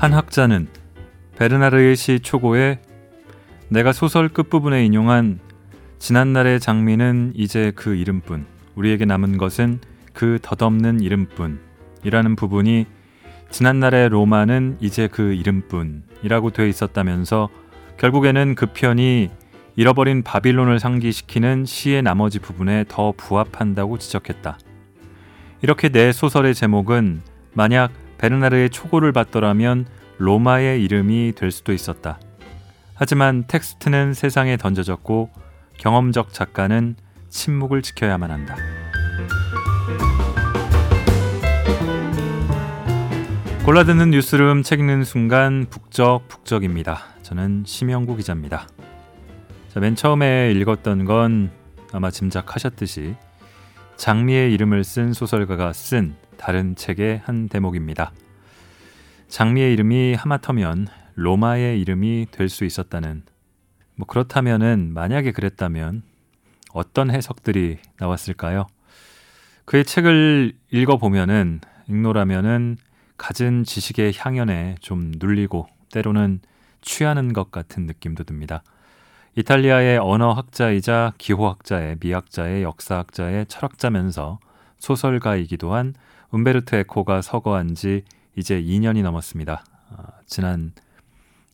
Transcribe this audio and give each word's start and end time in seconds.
한 0.00 0.14
학자는 0.14 0.66
베르나르의 1.36 1.94
시 1.94 2.20
초고에 2.20 2.80
내가 3.68 3.92
소설 3.92 4.28
끝부분에 4.30 4.84
인용한 4.86 5.40
지난날의 5.98 6.58
장미는 6.58 7.32
이제 7.34 7.70
그 7.76 7.94
이름뿐 7.94 8.46
우리에게 8.76 9.04
남은 9.04 9.36
것은 9.36 9.78
그 10.14 10.38
덧없는 10.40 11.00
이름뿐 11.00 11.60
이라는 12.02 12.34
부분이 12.34 12.86
지난날의 13.50 14.08
로마는 14.08 14.78
이제 14.80 15.06
그 15.06 15.34
이름뿐이라고 15.34 16.50
돼 16.50 16.68
있었다면서 16.68 17.50
결국에는 17.98 18.54
그 18.54 18.66
편이 18.72 19.28
잃어버린 19.80 20.22
바빌론을 20.22 20.78
상기시키는 20.78 21.64
시의 21.64 22.02
나머지 22.02 22.38
부분에 22.38 22.84
더 22.86 23.14
부합한다고 23.16 23.96
지적했다. 23.96 24.58
이렇게 25.62 25.88
내 25.88 26.12
소설의 26.12 26.54
제목은 26.54 27.22
만약 27.54 27.90
베르나르의 28.18 28.68
초고를 28.68 29.12
받더라면 29.12 29.86
로마의 30.18 30.84
이름이 30.84 31.32
될 31.34 31.50
수도 31.50 31.72
있었다. 31.72 32.20
하지만 32.92 33.44
텍스트는 33.46 34.12
세상에 34.12 34.58
던져졌고 34.58 35.30
경험적 35.78 36.34
작가는 36.34 36.94
침묵을 37.30 37.80
지켜야만 37.80 38.30
한다. 38.30 38.56
골라듣는 43.64 44.10
뉴스룸 44.10 44.62
책 44.62 44.80
읽는 44.80 45.04
순간 45.04 45.64
북적북적입니다. 45.70 47.00
저는 47.22 47.64
심영구 47.66 48.16
기자입니다. 48.16 48.66
자, 49.70 49.78
맨 49.78 49.94
처음에 49.94 50.50
읽었던 50.50 51.04
건 51.04 51.52
아마 51.92 52.10
짐작하셨듯이 52.10 53.14
장미의 53.96 54.52
이름을 54.52 54.82
쓴 54.82 55.12
소설가가 55.12 55.72
쓴 55.72 56.16
다른 56.36 56.74
책의 56.74 57.22
한 57.24 57.48
대목입니다. 57.48 58.12
장미의 59.28 59.72
이름이 59.74 60.14
하마터면 60.14 60.88
로마의 61.14 61.80
이름이 61.80 62.26
될 62.32 62.48
수 62.48 62.64
있었다는 62.64 63.22
뭐 63.94 64.08
그렇다면은 64.08 64.92
만약에 64.92 65.30
그랬다면 65.30 66.02
어떤 66.72 67.12
해석들이 67.12 67.78
나왔을까요? 68.00 68.66
그의 69.66 69.84
책을 69.84 70.52
읽어 70.72 70.96
보면은 70.96 71.60
읽노라면은 71.86 72.76
갖은 73.18 73.62
지식의 73.62 74.14
향연에 74.16 74.74
좀 74.80 75.12
눌리고 75.16 75.68
때로는 75.92 76.40
취하는 76.80 77.32
것 77.32 77.52
같은 77.52 77.86
느낌도 77.86 78.24
듭니다. 78.24 78.64
이탈리아의 79.36 79.98
언어학자이자 79.98 81.12
기호학자의 81.16 81.98
미학자의 82.00 82.64
역사학자의 82.64 83.46
철학자면서 83.46 84.40
소설가이기도 84.78 85.72
한 85.72 85.94
음베르트 86.34 86.74
에코가 86.74 87.22
서거한 87.22 87.76
지 87.76 88.02
이제 88.34 88.60
2년이 88.60 89.02
넘었습니다. 89.02 89.64
어, 89.90 90.02
지난 90.26 90.72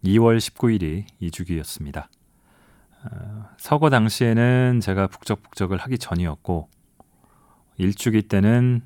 2월 0.05 0.39
19일이 0.39 1.05
이주기였습니다. 1.21 2.09
어, 3.05 3.45
서거 3.59 3.91
당시에는 3.91 4.81
제가 4.81 5.09
북적북적을 5.09 5.77
하기 5.77 5.99
전이었고 5.99 6.69
일주기 7.77 8.23
때는 8.23 8.81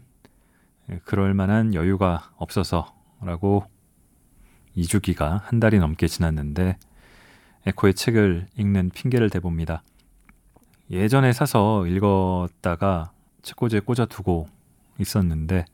그럴 1.05 1.35
만한 1.35 1.75
여유가 1.75 2.33
없어서라고 2.39 3.67
2주기가 4.77 5.43
한 5.45 5.61
달이 5.61 5.79
넘게 5.79 6.09
지났는데 6.09 6.77
에코의 7.66 7.94
책을 7.94 8.47
읽는 8.56 8.91
핑계를 8.91 9.30
대봅니다. 9.30 9.83
예전에 10.91 11.33
사서 11.33 11.86
읽었다가 11.86 13.12
책꽂이에 13.42 13.80
꽂아두고 13.80 14.48
있었는데 14.98 15.64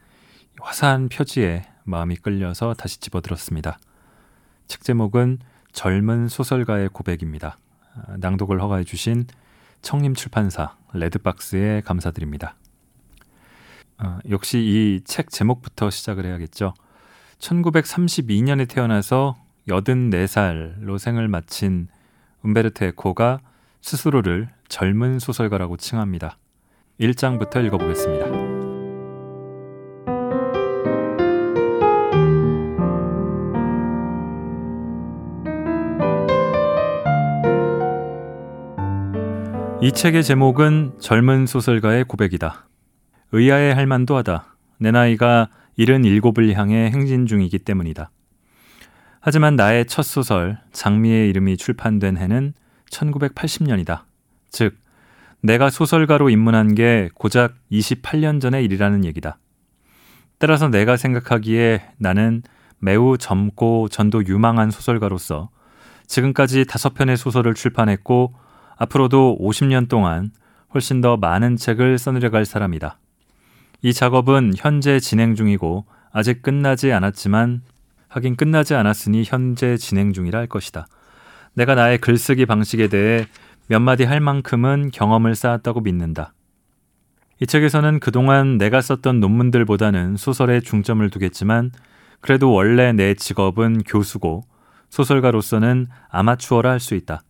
화사한 0.60 1.08
표지에 1.08 1.64
마음이 1.84 2.16
끌려서 2.16 2.74
다시 2.74 3.00
집어들었습니다. 3.00 3.78
책 4.66 4.82
제목은 4.82 5.38
젊은 5.72 6.28
소설가의 6.28 6.88
고백입니다. 6.88 7.58
아, 7.94 8.16
낭독을 8.18 8.60
허가해 8.60 8.84
주신 8.84 9.26
청림 9.82 10.14
출판사 10.14 10.76
레드박스에 10.92 11.82
감사드립니다. 11.82 12.56
아, 13.98 14.18
역시 14.28 14.58
이 14.58 15.00
책 15.04 15.30
제목부터 15.30 15.90
시작을 15.90 16.26
해야겠죠. 16.26 16.74
1932년에 17.38 18.68
태어나서 18.68 19.36
84살로 19.68 20.98
생을 20.98 21.28
마친 21.28 21.88
음베르트 22.44 22.84
에코가 22.84 23.40
스스로를 23.80 24.48
젊은 24.68 25.18
소설가라고 25.18 25.76
칭합니다. 25.76 26.38
1장부터 27.00 27.64
읽어보겠습니다. 27.66 28.26
이 39.82 39.92
책의 39.92 40.24
제목은 40.24 40.94
젊은 41.00 41.46
소설가의 41.46 42.04
고백이다. 42.04 42.66
의아해 43.32 43.72
할 43.72 43.86
만도 43.86 44.16
하다. 44.16 44.56
내 44.78 44.90
나이가 44.90 45.48
77을 45.78 46.54
향해 46.54 46.90
행진 46.90 47.26
중이기 47.26 47.58
때문이다. 47.58 48.10
하지만 49.28 49.56
나의 49.56 49.86
첫 49.86 50.04
소설 50.04 50.56
장미의 50.70 51.28
이름이 51.30 51.56
출판된 51.56 52.16
해는 52.16 52.54
1980년이다. 52.92 54.02
즉 54.50 54.76
내가 55.40 55.68
소설가로 55.68 56.30
입문한 56.30 56.76
게 56.76 57.10
고작 57.12 57.56
28년 57.72 58.40
전의 58.40 58.64
일이라는 58.64 59.04
얘기다. 59.04 59.38
따라서 60.38 60.68
내가 60.68 60.96
생각하기에 60.96 61.82
나는 61.98 62.44
매우 62.78 63.18
젊고 63.18 63.88
전도 63.88 64.26
유망한 64.26 64.70
소설가로서 64.70 65.50
지금까지 66.06 66.64
다섯 66.64 66.94
편의 66.94 67.16
소설을 67.16 67.54
출판했고 67.54 68.32
앞으로도 68.76 69.38
50년 69.40 69.88
동안 69.88 70.30
훨씬 70.72 71.00
더 71.00 71.16
많은 71.16 71.56
책을 71.56 71.98
써내려갈 71.98 72.44
사람이다. 72.44 73.00
이 73.82 73.92
작업은 73.92 74.52
현재 74.56 75.00
진행 75.00 75.34
중이고 75.34 75.84
아직 76.12 76.42
끝나지 76.42 76.92
않았지만 76.92 77.62
하긴 78.16 78.36
끝나지 78.36 78.74
않았으니 78.74 79.24
현재 79.26 79.76
진행 79.76 80.14
중이라 80.14 80.38
할 80.38 80.46
것이다. 80.46 80.86
내가 81.52 81.74
나의 81.74 81.98
글쓰기 81.98 82.46
방식에 82.46 82.88
대해 82.88 83.26
몇 83.68 83.78
마디 83.80 84.04
할 84.04 84.20
만큼은 84.20 84.90
경험을 84.90 85.34
쌓았다고 85.34 85.82
믿는다. 85.82 86.32
이 87.40 87.46
책에서는 87.46 88.00
그동안 88.00 88.56
내가 88.56 88.80
썼던 88.80 89.20
논문들보다는 89.20 90.16
소설에 90.16 90.60
중점을 90.60 91.08
두겠지만 91.10 91.72
그래도 92.22 92.52
원래 92.52 92.92
내 92.94 93.12
직업은 93.12 93.82
교수고 93.82 94.44
소설가로서는 94.88 95.88
아마추어라 96.08 96.70
할 96.70 96.80
수 96.80 96.94
있다. 96.94 97.22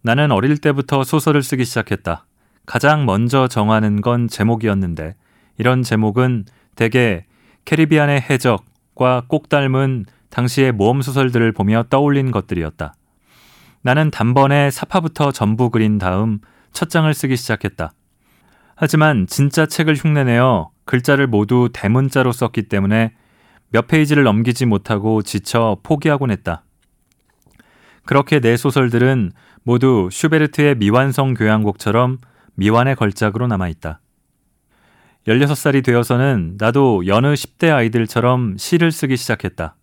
나는 0.00 0.32
어릴 0.32 0.56
때부터 0.56 1.04
소설을 1.04 1.42
쓰기 1.42 1.66
시작했다. 1.66 2.24
가장 2.64 3.04
먼저 3.04 3.46
정하는 3.46 4.00
건 4.00 4.26
제목이었는데 4.26 5.16
이런 5.58 5.82
제목은 5.82 6.46
대개 6.76 7.26
캐리비안의 7.66 8.22
해적 8.22 8.69
과 9.00 9.22
꼭 9.26 9.48
닮은 9.48 10.04
당시의 10.28 10.72
모험 10.72 11.00
소설들을 11.00 11.52
보며 11.52 11.84
떠올린 11.88 12.30
것들이었다. 12.30 12.92
나는 13.80 14.10
단번에 14.10 14.70
사파부터 14.70 15.32
전부 15.32 15.70
그린 15.70 15.96
다음 15.96 16.40
첫 16.70 16.90
장을 16.90 17.12
쓰기 17.14 17.36
시작했다. 17.36 17.92
하지만 18.76 19.26
진짜 19.26 19.64
책을 19.64 19.94
흉내내어 19.94 20.70
글자를 20.84 21.26
모두 21.26 21.70
대문자로 21.72 22.32
썼기 22.32 22.64
때문에 22.68 23.14
몇 23.70 23.88
페이지를 23.88 24.22
넘기지 24.24 24.66
못하고 24.66 25.22
지쳐 25.22 25.78
포기하곤 25.82 26.30
했다. 26.30 26.64
그렇게 28.04 28.38
내 28.38 28.58
소설들은 28.58 29.32
모두 29.62 30.08
슈베르트의 30.12 30.74
미완성 30.74 31.32
교향곡처럼 31.34 32.18
미완의 32.54 32.96
걸작으로 32.96 33.46
남아있다. 33.46 34.00
16살이 35.26 35.84
되어서는 35.84 36.56
나도 36.58 37.06
여느 37.06 37.28
10대 37.34 37.74
아이들처럼 37.74 38.56
시를 38.56 38.90
쓰기 38.90 39.16
시작했다. 39.16 39.74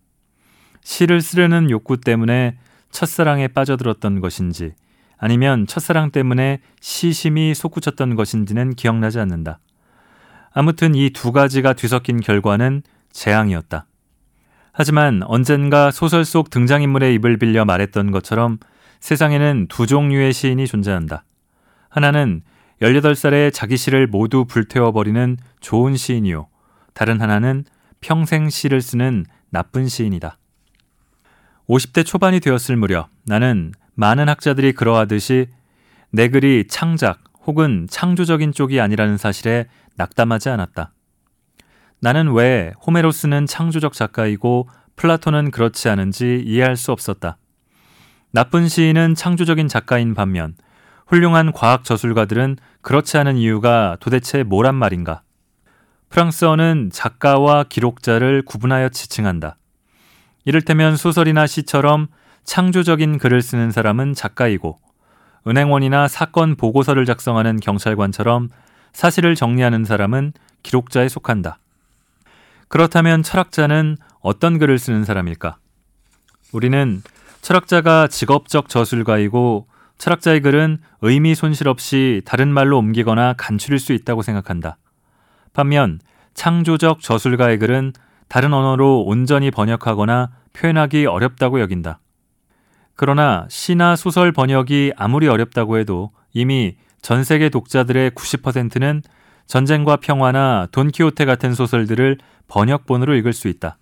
시를 0.82 1.20
쓰려는 1.20 1.70
욕구 1.70 2.00
때문에 2.00 2.58
첫사랑에 2.90 3.48
빠져들었던 3.48 4.20
것인지 4.20 4.72
아니면 5.18 5.66
첫사랑 5.66 6.10
때문에 6.10 6.60
시심이 6.80 7.54
솟구쳤던 7.54 8.14
것인지는 8.14 8.74
기억나지 8.74 9.18
않는다. 9.20 9.58
아무튼 10.52 10.94
이 10.94 11.10
두 11.10 11.32
가지가 11.32 11.74
뒤섞인 11.74 12.20
결과는 12.20 12.82
재앙이었다. 13.12 13.86
하지만 14.72 15.22
언젠가 15.24 15.90
소설 15.90 16.24
속 16.24 16.50
등장인물의 16.50 17.14
입을 17.16 17.36
빌려 17.36 17.64
말했던 17.64 18.10
것처럼 18.10 18.58
세상에는 19.00 19.66
두 19.68 19.86
종류의 19.86 20.32
시인이 20.32 20.66
존재한다. 20.66 21.24
하나는 21.88 22.42
18살에 22.80 23.52
자기 23.52 23.76
시를 23.76 24.06
모두 24.06 24.44
불태워버리는 24.44 25.36
좋은 25.60 25.96
시인이요. 25.96 26.48
다른 26.94 27.20
하나는 27.20 27.64
평생 28.00 28.48
시를 28.48 28.80
쓰는 28.80 29.24
나쁜 29.50 29.88
시인이다. 29.88 30.38
50대 31.68 32.06
초반이 32.06 32.40
되었을 32.40 32.76
무렵 32.76 33.08
나는 33.26 33.72
많은 33.94 34.28
학자들이 34.28 34.72
그러하듯이 34.72 35.48
내 36.10 36.28
글이 36.28 36.66
창작 36.68 37.18
혹은 37.46 37.86
창조적인 37.90 38.52
쪽이 38.52 38.80
아니라는 38.80 39.16
사실에 39.16 39.66
낙담하지 39.96 40.48
않았다. 40.48 40.92
나는 42.00 42.32
왜 42.32 42.72
호메로스는 42.86 43.46
창조적 43.46 43.92
작가이고 43.92 44.68
플라톤은 44.96 45.50
그렇지 45.50 45.88
않은지 45.88 46.42
이해할 46.46 46.76
수 46.76 46.92
없었다. 46.92 47.38
나쁜 48.30 48.68
시인은 48.68 49.14
창조적인 49.14 49.68
작가인 49.68 50.14
반면 50.14 50.54
훌륭한 51.08 51.52
과학 51.52 51.84
저술가들은 51.84 52.58
그렇지 52.82 53.16
않은 53.16 53.38
이유가 53.38 53.96
도대체 53.98 54.42
뭐란 54.42 54.74
말인가? 54.74 55.22
프랑스어는 56.10 56.90
작가와 56.92 57.64
기록자를 57.64 58.42
구분하여 58.42 58.90
지칭한다. 58.90 59.56
이를테면 60.44 60.96
소설이나 60.96 61.46
시처럼 61.46 62.08
창조적인 62.44 63.18
글을 63.18 63.42
쓰는 63.42 63.70
사람은 63.70 64.14
작가이고 64.14 64.78
은행원이나 65.46 66.08
사건 66.08 66.56
보고서를 66.56 67.06
작성하는 67.06 67.58
경찰관처럼 67.58 68.50
사실을 68.92 69.34
정리하는 69.34 69.84
사람은 69.84 70.34
기록자에 70.62 71.08
속한다. 71.08 71.58
그렇다면 72.68 73.22
철학자는 73.22 73.96
어떤 74.20 74.58
글을 74.58 74.78
쓰는 74.78 75.04
사람일까? 75.04 75.56
우리는 76.52 77.02
철학자가 77.40 78.08
직업적 78.08 78.68
저술가이고 78.68 79.66
철학자의 79.98 80.40
글은 80.40 80.78
의미 81.02 81.34
손실 81.34 81.68
없이 81.68 82.22
다른 82.24 82.52
말로 82.52 82.78
옮기거나 82.78 83.34
간추릴 83.36 83.78
수 83.78 83.92
있다고 83.92 84.22
생각한다. 84.22 84.78
반면 85.52 86.00
창조적 86.34 87.00
저술가의 87.00 87.58
글은 87.58 87.92
다른 88.28 88.54
언어로 88.54 89.02
온전히 89.02 89.50
번역하거나 89.50 90.30
표현하기 90.52 91.06
어렵다고 91.06 91.60
여긴다. 91.60 91.98
그러나 92.94 93.46
시나 93.48 93.96
소설 93.96 94.32
번역이 94.32 94.92
아무리 94.96 95.28
어렵다고 95.28 95.78
해도 95.78 96.10
이미 96.32 96.76
전 97.00 97.24
세계 97.24 97.48
독자들의 97.48 98.10
90%는 98.12 99.02
전쟁과 99.46 99.96
평화나 99.96 100.66
돈키호테 100.72 101.24
같은 101.24 101.54
소설들을 101.54 102.18
번역본으로 102.48 103.14
읽을 103.16 103.32
수 103.32 103.48
있다. 103.48 103.78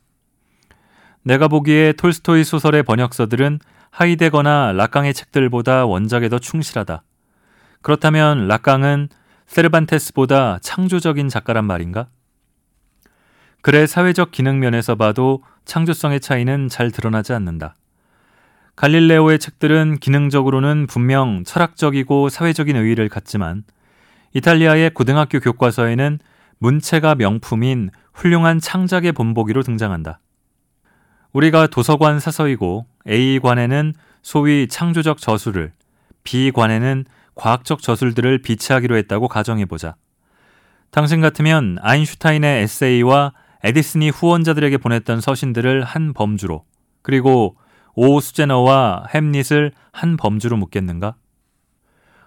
내가 1.23 1.49
보기에 1.49 1.93
톨스토이 1.95 2.45
소설의 2.45 2.85
번역서들은 2.85 3.59
하이데거나 3.97 4.73
락강의 4.73 5.15
책들보다 5.15 5.87
원작에 5.87 6.29
더 6.29 6.39
충실하다. 6.39 7.03
그렇다면 7.81 8.47
락강은 8.47 9.09
세르반테스보다 9.47 10.59
창조적인 10.61 11.31
작가란 11.31 11.65
말인가? 11.65 12.09
글의 13.63 13.87
사회적 13.89 14.33
기능 14.33 14.61
면에서 14.61 14.97
봐도 14.97 15.43
창조성의 15.65 16.21
차이는 16.21 16.69
잘 16.69 16.91
드러나지 16.91 17.33
않는다. 17.33 17.75
갈릴레오의 18.77 19.39
책들은 19.39 19.97
기능적으로는 19.97 20.87
분명 20.89 21.43
철학적이고 21.45 22.29
사회적인 22.29 22.77
의의를 22.77 23.09
갖지만 23.09 23.65
이탈리아의 24.35 24.91
고등학교 24.91 25.41
교과서에는 25.41 26.19
문체가 26.59 27.15
명품인 27.15 27.89
훌륭한 28.13 28.61
창작의 28.61 29.13
본보기로 29.13 29.63
등장한다. 29.63 30.21
우리가 31.33 31.69
도서관 31.69 32.21
사서이고 32.21 32.87
A관에는 33.09 33.95
소위 34.23 34.67
창조적 34.69 35.19
저술을, 35.19 35.73
B관에는 36.25 37.05
과학적 37.35 37.83
저술들을 37.83 38.39
비치하기로 38.43 38.97
했다고 38.97 39.29
가정해보자. 39.29 39.95
당신 40.91 41.21
같으면 41.21 41.79
아인슈타인의 41.81 42.63
에세이와 42.63 43.33
에디슨이 43.63 44.11
후원자들에게 44.11 44.79
보냈던 44.79 45.21
서신들을 45.21 45.85
한 45.85 46.13
범주로, 46.13 46.65
그리고 47.03 47.57
오 47.95 48.21
수제너와 48.21 49.07
햄릿을 49.15 49.73
한 49.93 50.17
범주로 50.17 50.57
묻겠는가? 50.57 51.15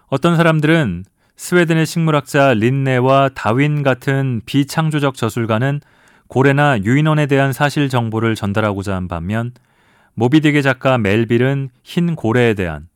어떤 0.06 0.36
사람들은 0.36 1.04
스웨덴의 1.36 1.86
식물학자 1.86 2.52
린네와 2.54 3.30
다윈 3.34 3.82
같은 3.82 4.42
비창조적 4.44 5.14
저술가는 5.14 5.80
고래나 6.28 6.80
유인원에 6.84 7.26
대한 7.26 7.52
사실 7.52 7.88
정보를 7.88 8.34
전달하고자 8.34 8.94
한 8.94 9.08
반면 9.08 9.52
모비딕의 10.20 10.62
작가 10.62 10.98
멜빌은 10.98 11.70
흰 11.82 12.14
고래에 12.14 12.52
대한 12.52 12.88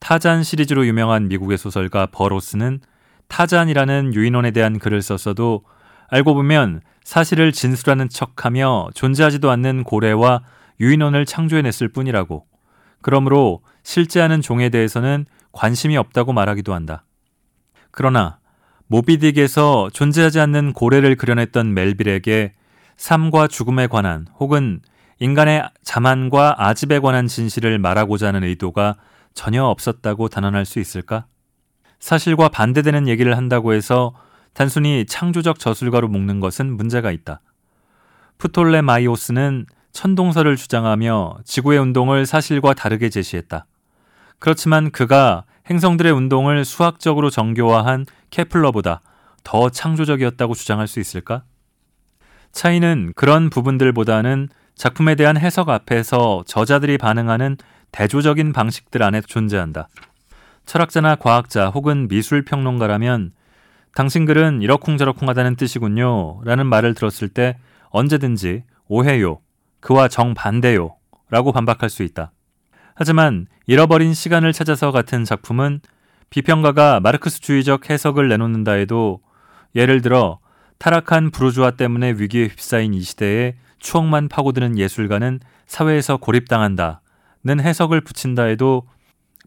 타잔 0.00 0.42
시리즈로 0.42 0.86
유명한 0.86 1.28
미국의 1.28 1.56
소설가 1.56 2.06
버로스는 2.12 2.80
타잔이라는 3.28 4.12
유인원에 4.12 4.50
대한 4.50 4.78
글을 4.78 5.00
썼어도 5.00 5.64
알고 6.08 6.34
보면 6.34 6.82
사실을 7.04 7.52
진술하는 7.52 8.10
척하며 8.10 8.90
존재하지도 8.94 9.50
않는 9.50 9.84
고래와 9.84 10.42
유인원을 10.78 11.24
창조해냈을 11.24 11.88
뿐이라고. 11.88 12.44
그러므로 13.00 13.62
실제하는 13.82 14.42
종에 14.42 14.68
대해서는 14.68 15.24
관심이 15.52 15.96
없다고 15.96 16.34
말하기도 16.34 16.74
한다. 16.74 17.04
그러나 17.90 18.38
모비딕에서 18.90 19.92
존재하지 19.92 20.38
않는 20.40 20.74
고래를 20.74 21.16
그려냈던 21.16 21.72
멜빌에게 21.72 22.52
삶과 22.98 23.48
죽음에 23.48 23.86
관한 23.86 24.26
혹은 24.38 24.80
인간의 25.20 25.68
자만과 25.82 26.56
아집에 26.58 27.00
관한 27.00 27.26
진실을 27.26 27.78
말하고자 27.78 28.28
하는 28.28 28.44
의도가 28.44 28.96
전혀 29.34 29.64
없었다고 29.64 30.28
단언할 30.28 30.64
수 30.64 30.78
있을까? 30.78 31.26
사실과 31.98 32.48
반대되는 32.48 33.08
얘기를 33.08 33.36
한다고 33.36 33.72
해서 33.72 34.14
단순히 34.52 35.04
창조적 35.06 35.58
저술가로 35.58 36.08
묶는 36.08 36.40
것은 36.40 36.76
문제가 36.76 37.10
있다. 37.10 37.40
프톨레마이오스는 38.38 39.66
천동설을 39.92 40.56
주장하며 40.56 41.38
지구의 41.44 41.80
운동을 41.80 42.24
사실과 42.24 42.74
다르게 42.74 43.08
제시했다. 43.08 43.66
그렇지만 44.38 44.90
그가 44.90 45.44
행성들의 45.68 46.12
운동을 46.12 46.64
수학적으로 46.64 47.30
정교화한 47.30 48.06
케플러보다 48.30 49.00
더 49.42 49.68
창조적이었다고 49.70 50.54
주장할 50.54 50.86
수 50.86 51.00
있을까? 51.00 51.42
차이는 52.52 53.12
그런 53.16 53.50
부분들보다는 53.50 54.48
작품에 54.78 55.16
대한 55.16 55.36
해석 55.36 55.68
앞에서 55.70 56.44
저자들이 56.46 56.98
반응하는 56.98 57.56
대조적인 57.90 58.52
방식들 58.52 59.02
안에 59.02 59.20
존재한다. 59.22 59.88
철학자나 60.66 61.16
과학자 61.16 61.68
혹은 61.68 62.06
미술 62.06 62.44
평론가라면 62.44 63.32
당신 63.96 64.24
글은 64.24 64.62
이러쿵저러쿵하다는 64.62 65.56
뜻이군요. 65.56 66.42
라는 66.44 66.66
말을 66.66 66.94
들었을 66.94 67.28
때 67.28 67.58
언제든지 67.90 68.62
오해요. 68.86 69.40
그와 69.80 70.06
정반대요. 70.06 70.94
라고 71.28 71.50
반박할 71.50 71.90
수 71.90 72.04
있다. 72.04 72.30
하지만 72.94 73.46
잃어버린 73.66 74.14
시간을 74.14 74.52
찾아서 74.52 74.92
같은 74.92 75.24
작품은 75.24 75.80
비평가가 76.30 77.00
마르크스주의적 77.00 77.90
해석을 77.90 78.28
내놓는다 78.28 78.72
해도 78.72 79.20
예를 79.74 80.02
들어 80.02 80.38
타락한 80.78 81.32
부르주아 81.32 81.72
때문에 81.72 82.12
위기에 82.12 82.44
휩싸인 82.44 82.94
이 82.94 83.00
시대에 83.00 83.56
추억만 83.78 84.28
파고드는 84.28 84.78
예술가는 84.78 85.40
사회에서 85.66 86.16
고립당한다. 86.16 87.00
는 87.44 87.60
해석을 87.60 88.00
붙인다 88.00 88.44
해도 88.44 88.86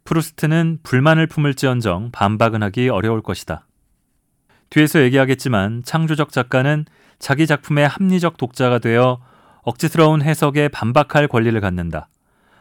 프루스트는 0.05 0.79
불만을 0.83 1.27
품을지언정 1.27 2.11
반박은 2.11 2.63
하기 2.63 2.89
어려울 2.89 3.21
것이다. 3.21 3.67
뒤에서 4.69 5.01
얘기하겠지만 5.01 5.83
창조적 5.83 6.31
작가는 6.31 6.85
자기 7.19 7.45
작품의 7.45 7.88
합리적 7.88 8.38
독자가 8.38 8.79
되어 8.79 9.19
억지스러운 9.63 10.21
해석에 10.21 10.69
반박할 10.69 11.27
권리를 11.27 11.59
갖는다. 11.59 12.07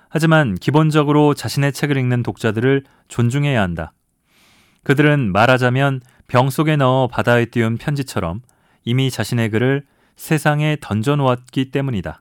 하지만 0.08 0.56
기본적으로 0.56 1.34
자신의 1.34 1.72
책을 1.72 1.96
읽는 1.96 2.22
독자들을 2.24 2.84
존중해야 3.08 3.62
한다. 3.62 3.92
그들은 4.82 5.32
말하자면 5.32 6.00
병 6.26 6.50
속에 6.50 6.76
넣어 6.76 7.06
바다에 7.06 7.46
띄운 7.46 7.78
편지처럼 7.78 8.42
이미 8.84 9.10
자신의 9.10 9.50
글을 9.50 9.84
세상에 10.20 10.76
던져놓았기 10.82 11.70
때문이다. 11.70 12.20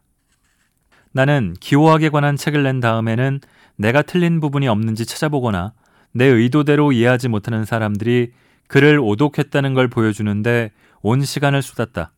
나는 1.12 1.54
기호학에 1.60 2.08
관한 2.08 2.38
책을 2.38 2.64
낸 2.64 2.80
다음에는 2.80 3.42
내가 3.76 4.04
틀린 4.04 4.40
부분이 4.40 4.70
없는지 4.70 5.06
찾아보거나 5.06 5.74
내 6.14 6.24
의도대로 6.24 6.94
이해하지 6.94 7.28
못하는 7.28 7.66
사람들이 7.66 8.32
글을 8.70 9.00
오독했다는 9.00 9.74
걸 9.74 9.90
보여주는데 9.90 10.72
온 11.02 11.26
시간을 11.26 11.62
쏟았다. 11.62 12.14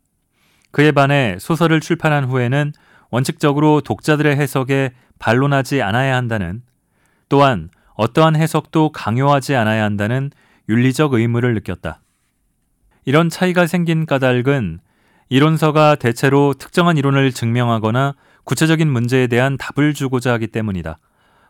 그에 0.70 0.92
반해 0.92 1.38
소설을 1.40 1.80
출판한 1.80 2.26
후에는 2.26 2.74
원칙적으로 3.10 3.82
독자들의 3.82 4.36
해석에 4.36 4.94
반론하지 5.18 5.82
않아야 5.82 6.16
한다는 6.16 6.62
또한 7.28 7.72
어떠한 7.96 8.36
해석도 8.36 8.92
강요하지 8.92 9.56
않아야 9.56 9.84
한다는 9.84 10.30
윤리적 10.70 11.14
의무를 11.14 11.56
느꼈다. 11.56 12.02
이런 13.04 13.30
차이가 13.30 13.66
생긴 13.66 14.06
까닭은 14.06 14.80
이론서가 15.32 15.96
대체로 15.96 16.54
특정한 16.54 16.98
이론을 16.98 17.32
증명하거나 17.32 18.16
구체적인 18.44 18.92
문제에 18.92 19.28
대한 19.28 19.58
답을 19.58 19.94
주고자 19.94 20.34
하기 20.34 20.48
때문이다. 20.48 20.98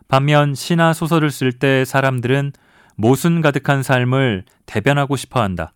반면 0.06 0.54
시나 0.54 0.92
소설을 0.92 1.32
쓸 1.32 1.50
때 1.50 1.84
사람들은 1.84 2.52
모순 2.94 3.40
가득한 3.40 3.82
삶을 3.82 4.44
대변하고 4.66 5.16
싶어 5.16 5.42
한다. 5.42 5.72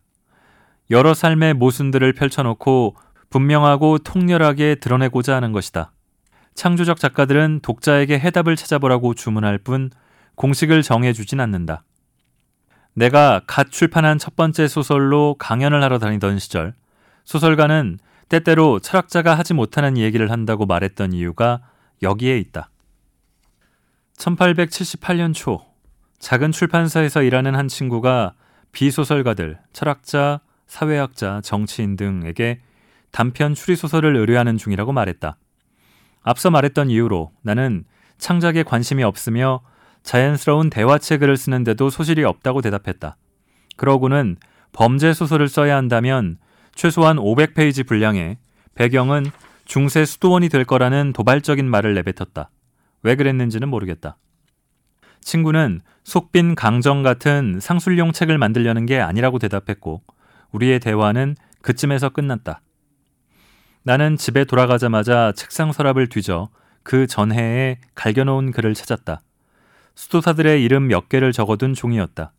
여러 0.89 1.13
삶의 1.13 1.55
모순들을 1.55 2.13
펼쳐놓고 2.13 2.95
분명하고 3.29 3.97
통렬하게 3.97 4.75
드러내고자 4.75 5.35
하는 5.35 5.51
것이다. 5.51 5.91
창조적 6.55 7.01
작가들은 7.01 7.59
독자에게 7.61 8.19
해답을 8.19 8.55
찾아보라고 8.55 9.15
주문할 9.15 9.57
뿐 9.57 9.89
공식을 10.35 10.81
정해주진 10.81 11.41
않는다. 11.41 11.83
내가 12.93 13.41
갓 13.47 13.69
출판한 13.69 14.17
첫 14.17 14.37
번째 14.37 14.69
소설로 14.69 15.35
강연을 15.37 15.83
하러 15.83 15.99
다니던 15.99 16.39
시절 16.39 16.73
소설가는 17.27 17.99
때때로 18.29 18.79
철학자가 18.79 19.37
하지 19.37 19.53
못하는 19.53 19.97
얘기를 19.97 20.31
한다고 20.31 20.65
말했던 20.65 21.11
이유가 21.11 21.59
여기에 22.01 22.39
있다. 22.39 22.69
1878년 24.15 25.33
초 25.33 25.65
작은 26.19 26.53
출판사에서 26.53 27.23
일하는 27.23 27.53
한 27.53 27.67
친구가 27.67 28.33
비소설가들, 28.71 29.59
철학자, 29.73 30.39
사회학자, 30.67 31.41
정치인 31.43 31.97
등에게 31.97 32.61
단편 33.11 33.53
추리소설을 33.53 34.15
의뢰하는 34.15 34.57
중이라고 34.57 34.93
말했다. 34.93 35.35
앞서 36.21 36.49
말했던 36.49 36.89
이유로 36.89 37.33
나는 37.41 37.83
창작에 38.17 38.63
관심이 38.63 39.03
없으며 39.03 39.61
자연스러운 40.01 40.69
대화책을 40.69 41.35
쓰는데도 41.35 41.89
소질이 41.89 42.23
없다고 42.23 42.61
대답했다. 42.61 43.17
그러고는 43.75 44.37
범죄 44.71 45.13
소설을 45.13 45.49
써야 45.49 45.75
한다면 45.75 46.37
최소한 46.77 47.17
500페이지 47.17 47.85
분량에 47.85 48.37
배경은 48.75 49.25
중세 49.65 50.05
수도원이 50.05 50.47
될 50.47 50.63
거라는 50.63 51.11
도발적인 51.11 51.67
말을 51.67 51.95
내뱉었다. 51.95 52.51
왜 53.01 53.15
그랬는지는 53.15 53.67
모르겠다. 53.67 54.17
친구는 55.21 55.81
속빈 56.03 56.53
강정 56.53 57.01
같은 57.01 57.59
상술용 57.59 58.11
책을 58.11 58.37
만들려는 58.37 58.85
게 58.85 58.99
아니라고 58.99 59.39
대답했고 59.39 60.03
우리의 60.51 60.79
대화는 60.79 61.35
그쯤에서 61.63 62.09
끝났다. 62.09 62.61
나는 63.81 64.15
집에 64.15 64.45
돌아가자마자 64.45 65.33
책상 65.35 65.71
서랍을 65.71 66.07
뒤져 66.07 66.49
그 66.83 67.07
전해에 67.07 67.79
갈겨놓은 67.95 68.51
글을 68.51 68.75
찾았다. 68.75 69.21
수도사들의 69.95 70.63
이름 70.63 70.87
몇 70.87 71.09
개를 71.09 71.31
적어둔 71.31 71.73
종이었다. 71.73 72.33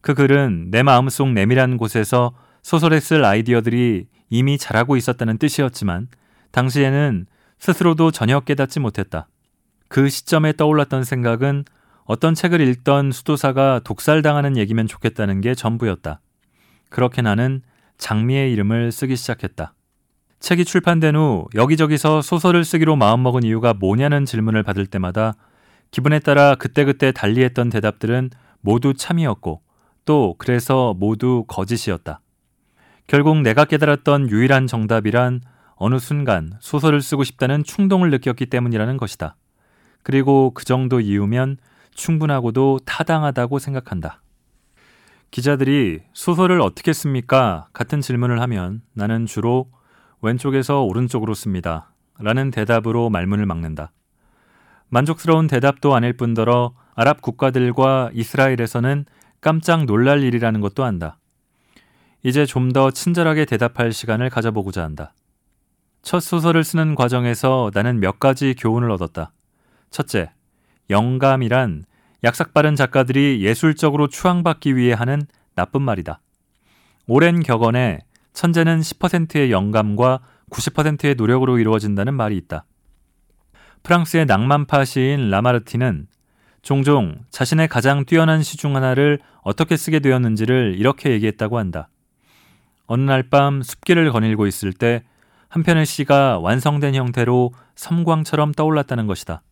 그 0.00 0.14
글은 0.14 0.70
내 0.70 0.84
마음속 0.84 1.30
내밀한 1.30 1.76
곳에서 1.76 2.34
소설에 2.64 2.98
쓸 2.98 3.22
아이디어들이 3.26 4.06
이미 4.30 4.56
자라고 4.56 4.96
있었다는 4.96 5.36
뜻이었지만 5.36 6.08
당시에는 6.50 7.26
스스로도 7.58 8.10
전혀 8.10 8.40
깨닫지 8.40 8.80
못했다. 8.80 9.28
그 9.88 10.08
시점에 10.08 10.54
떠올랐던 10.54 11.04
생각은 11.04 11.66
어떤 12.04 12.34
책을 12.34 12.62
읽던 12.62 13.12
수도사가 13.12 13.82
독살당하는 13.84 14.56
얘기면 14.56 14.86
좋겠다는 14.86 15.42
게 15.42 15.54
전부였다. 15.54 16.20
그렇게 16.88 17.20
나는 17.20 17.60
장미의 17.98 18.50
이름을 18.54 18.92
쓰기 18.92 19.14
시작했다. 19.14 19.74
책이 20.40 20.64
출판된 20.64 21.16
후 21.16 21.46
여기저기서 21.54 22.22
소설을 22.22 22.64
쓰기로 22.64 22.96
마음먹은 22.96 23.42
이유가 23.42 23.74
뭐냐는 23.74 24.24
질문을 24.24 24.62
받을 24.62 24.86
때마다 24.86 25.34
기분에 25.90 26.18
따라 26.18 26.54
그때그때 26.54 27.12
달리했던 27.12 27.68
대답들은 27.68 28.30
모두 28.62 28.94
참이었고 28.94 29.60
또 30.06 30.34
그래서 30.38 30.94
모두 30.94 31.44
거짓이었다. 31.46 32.20
결국 33.06 33.42
내가 33.42 33.64
깨달았던 33.64 34.30
유일한 34.30 34.66
정답이란 34.66 35.42
어느 35.76 35.98
순간 35.98 36.52
소설을 36.60 37.02
쓰고 37.02 37.24
싶다는 37.24 37.64
충동을 37.64 38.10
느꼈기 38.10 38.46
때문이라는 38.46 38.96
것이다. 38.96 39.36
그리고 40.02 40.52
그 40.54 40.64
정도 40.64 41.00
이유면 41.00 41.58
충분하고도 41.94 42.80
타당하다고 42.86 43.58
생각한다. 43.58 44.22
기자들이 45.30 46.00
소설을 46.12 46.60
어떻게 46.60 46.92
씁니까? 46.92 47.66
같은 47.72 48.00
질문을 48.00 48.40
하면 48.40 48.82
나는 48.94 49.26
주로 49.26 49.70
왼쪽에서 50.22 50.82
오른쪽으로 50.82 51.34
씁니다. 51.34 51.92
라는 52.18 52.50
대답으로 52.50 53.10
말문을 53.10 53.44
막는다. 53.44 53.92
만족스러운 54.88 55.48
대답도 55.48 55.94
아닐 55.94 56.16
뿐더러 56.16 56.74
아랍 56.94 57.20
국가들과 57.20 58.10
이스라엘에서는 58.14 59.06
깜짝 59.40 59.84
놀랄 59.84 60.22
일이라는 60.22 60.60
것도 60.60 60.84
안다. 60.84 61.18
이제 62.24 62.46
좀 62.46 62.72
더 62.72 62.90
친절하게 62.90 63.44
대답할 63.44 63.92
시간을 63.92 64.30
가져보고자 64.30 64.82
한다. 64.82 65.12
첫 66.02 66.20
소설을 66.20 66.64
쓰는 66.64 66.94
과정에서 66.96 67.70
나는 67.72 68.00
몇 68.00 68.18
가지 68.18 68.54
교훈을 68.54 68.90
얻었다. 68.90 69.32
첫째, 69.90 70.32
영감이란 70.90 71.84
약삭빠른 72.24 72.74
작가들이 72.76 73.42
예술적으로 73.42 74.08
추앙받기 74.08 74.74
위해 74.76 74.92
하는 74.94 75.22
나쁜 75.54 75.82
말이다. 75.82 76.20
오랜 77.06 77.40
격언에 77.40 78.00
천재는 78.32 78.80
10%의 78.80 79.52
영감과 79.52 80.20
90%의 80.50 81.14
노력으로 81.14 81.58
이루어진다는 81.58 82.14
말이 82.14 82.36
있다. 82.38 82.64
프랑스의 83.82 84.24
낭만파 84.26 84.84
시인 84.86 85.28
라마르티는 85.30 86.06
종종 86.62 87.20
자신의 87.30 87.68
가장 87.68 88.06
뛰어난 88.06 88.42
시 88.42 88.56
중 88.56 88.74
하나를 88.74 89.18
어떻게 89.42 89.76
쓰게 89.76 90.00
되었는지를 90.00 90.74
이렇게 90.78 91.10
얘기했다고 91.10 91.58
한다. 91.58 91.88
어느 92.86 93.02
날 93.02 93.22
밤 93.22 93.62
숲길을 93.62 94.12
거닐고 94.12 94.46
있을 94.46 94.72
때 94.72 95.02
한편의 95.48 95.86
시가 95.86 96.38
완성된 96.40 96.94
형태로 96.94 97.52
섬광처럼 97.76 98.52
떠올랐다는 98.52 99.06
것이다. 99.06 99.42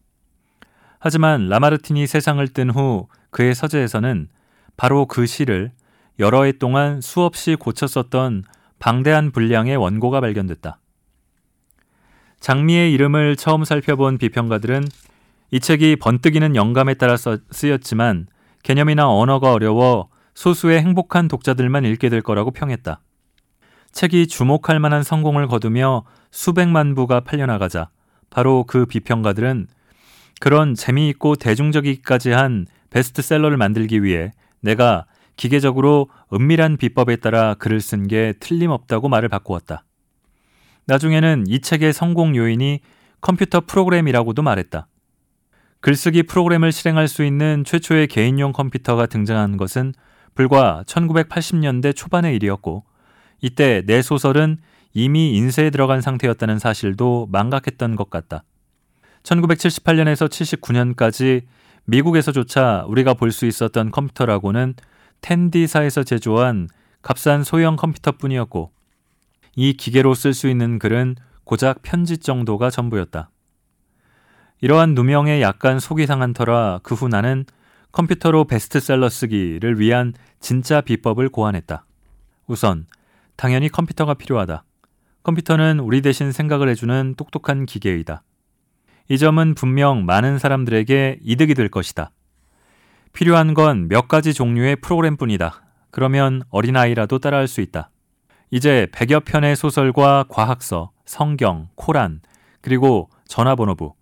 하지만 0.99 1.49
라마르틴이 1.49 2.07
세상을 2.07 2.47
뜬 2.49 2.71
후 2.71 3.09
그의 3.31 3.55
서재에서는 3.55 4.29
바로 4.77 5.07
그 5.07 5.27
시를 5.27 5.73
여러 6.19 6.45
해 6.45 6.53
동안 6.53 7.01
수없이 7.01 7.57
고쳐 7.57 7.87
썼던 7.87 8.45
방대한 8.79 9.31
분량의 9.31 9.77
원고가 9.77 10.21
발견됐다. 10.21 10.79
장미의 12.41 12.93
이름을 12.93 13.37
처음 13.37 13.65
살펴본 13.65 14.19
비평가들은 14.19 14.85
이 15.53 15.61
책이 15.61 15.97
번뜩이는 15.97 16.57
영감에 16.57 16.95
따라 16.95 17.17
쓰였지만 17.17 18.27
개념이나 18.63 19.09
언어가 19.09 19.53
어려워 19.53 20.09
소수의 20.35 20.81
행복한 20.81 21.29
독자들만 21.29 21.85
읽게 21.85 22.09
될 22.09 22.23
거라고 22.23 22.51
평했다. 22.51 23.01
책이 23.93 24.27
주목할 24.27 24.81
만한 24.81 25.03
성공을 25.03 25.47
거두며 25.47 26.05
수백만 26.31 26.95
부가 26.95 27.21
팔려나가자 27.21 27.91
바로 28.31 28.65
그 28.67 28.87
비평가들은 28.87 29.67
그런 30.41 30.75
재미있고 30.75 31.37
대중적이기까지 31.37 32.31
한 32.31 32.67
베스트셀러를 32.91 33.57
만들기 33.57 34.03
위해 34.03 34.33
내가 34.61 35.07
기계적으로 35.37 36.09
은밀한 36.33 36.77
비법에 36.77 37.17
따라 37.17 37.55
글을 37.55 37.81
쓴 37.81 38.07
게 38.07 38.35
틀림없다고 38.41 39.09
말을 39.09 39.29
바꾸었다. 39.29 39.85
나중에는 40.87 41.45
이 41.47 41.61
책의 41.61 41.93
성공 41.93 42.37
요인이 42.37 42.81
컴퓨터 43.21 43.61
프로그램이라고도 43.61 44.43
말했다. 44.43 44.89
글쓰기 45.81 46.25
프로그램을 46.25 46.73
실행할 46.73 47.09
수 47.09 47.25
있는 47.25 47.65
최초의 47.65 48.09
개인용 48.09 48.53
컴퓨터가 48.53 49.07
등장한 49.07 49.57
것은 49.57 49.95
불과 50.35 50.83
1980년대 50.87 51.95
초반의 51.95 52.35
일이었고, 52.37 52.85
이때 53.43 53.83
내 53.85 54.01
소설은 54.01 54.57
이미 54.95 55.35
인쇄에 55.35 55.69
들어간 55.71 56.01
상태였다는 56.01 56.59
사실도 56.59 57.29
망각했던 57.31 57.97
것 57.97 58.09
같다. 58.09 58.45
1978년에서 59.25 60.29
79년까지 60.29 61.43
미국에서조차 61.85 62.85
우리가 62.89 63.15
볼 63.15 63.33
수 63.33 63.45
있었던 63.47 63.91
컴퓨터라고는 63.91 64.75
텐디사에서 65.21 66.05
제조한 66.05 66.69
값싼 67.03 67.43
소형 67.43 67.77
컴퓨터뿐이었고 67.77 68.71
이 69.57 69.73
기계로 69.75 70.15
쓸 70.15 70.33
수 70.35 70.49
있는 70.49 70.79
글은 70.79 71.17
고작 71.45 71.83
편지 71.83 72.19
정도가 72.19 72.71
전부였다. 72.71 73.31
이러한 74.61 74.95
누명에 74.95 75.41
약간 75.43 75.81
속이 75.81 76.07
상한 76.07 76.33
터라 76.33 76.81
그 76.85 76.95
후 76.95 77.09
나는 77.09 77.45
컴퓨터로 77.91 78.45
베스트셀러 78.45 79.09
쓰기를 79.09 79.81
위한 79.81 80.15
진짜 80.41 80.81
비법을 80.81 81.29
고안했다. 81.31 81.85
우선 82.47 82.87
당연히 83.37 83.69
컴퓨터가 83.69 84.15
필요하다. 84.15 84.65
컴퓨터는 85.23 85.81
우리 85.81 86.03
대신 86.03 86.33
생각을 86.33 86.69
해주는 86.69 87.15
똑똑한 87.17 87.67
기계이다. 87.67 88.23
이 89.09 89.19
점은 89.19 89.55
분명 89.55 90.05
많은 90.05 90.39
사람들에게 90.39 91.19
이득이 91.23 91.55
될 91.55 91.69
것이다. 91.69 92.13
필요한 93.13 93.55
건 93.55 93.89
몇 93.89 94.09
가지 94.09 94.33
종류의 94.33 94.77
프로그램뿐이다. 94.77 95.63
그러면 95.91 96.43
어린아이라도 96.51 97.19
따라할 97.19 97.47
수 97.47 97.61
있다. 97.61 97.91
이제 98.51 98.87
100여 98.93 99.25
편의 99.25 99.57
소설과 99.57 100.25
과학서, 100.29 100.93
성경, 101.05 101.69
코란, 101.75 102.21
그리고 102.61 103.11
전화번호부, 103.27 103.95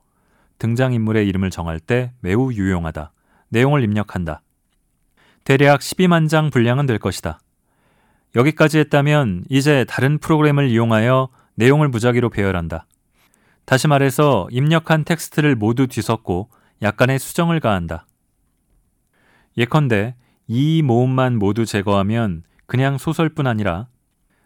등장인물의 0.59 1.27
이름을 1.29 1.51
정할 1.51 1.81
때 1.81 2.13
매우 2.21 2.53
유용하다. 2.53 3.13
내용을 3.49 3.83
입력한다. 3.83 4.43
대략 5.45 5.81
12만 5.81 6.29
장 6.29 6.51
분량은 6.51 6.87
될 6.87 6.99
것이다. 6.99 7.41
여기까지 8.35 8.79
했다면 8.79 9.45
이제 9.49 9.85
다른 9.89 10.19
프로그램을 10.19 10.69
이용하여 10.69 11.29
내용을 11.55 11.89
무작위로 11.89 12.31
배열한다. 12.31 12.87
다시 13.65 13.89
말해서 13.89 14.49
입력한 14.51 15.05
텍스트를 15.05 15.57
모두 15.57 15.87
뒤섞고 15.87 16.49
약간의 16.83 17.19
수정을 17.19 17.61
가한다. 17.61 18.07
예컨대 19.57 20.15
이 20.47 20.83
모음만 20.83 21.39
모두 21.39 21.67
제거하면 21.67 22.45
그냥 22.67 22.99
소설뿐 22.99 23.47
아니라 23.47 23.89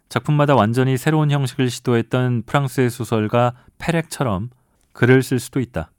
작품마다 0.08 0.54
완전히 0.54 0.96
새로운 0.96 1.30
형식을 1.30 1.70
시도했던 1.70 2.42
프랑스의 2.46 2.90
소설가 2.90 3.54
페렉처럼 3.78 4.50
글을 4.92 5.22
쓸 5.22 5.38
수도 5.38 5.60
있다. 5.60 5.90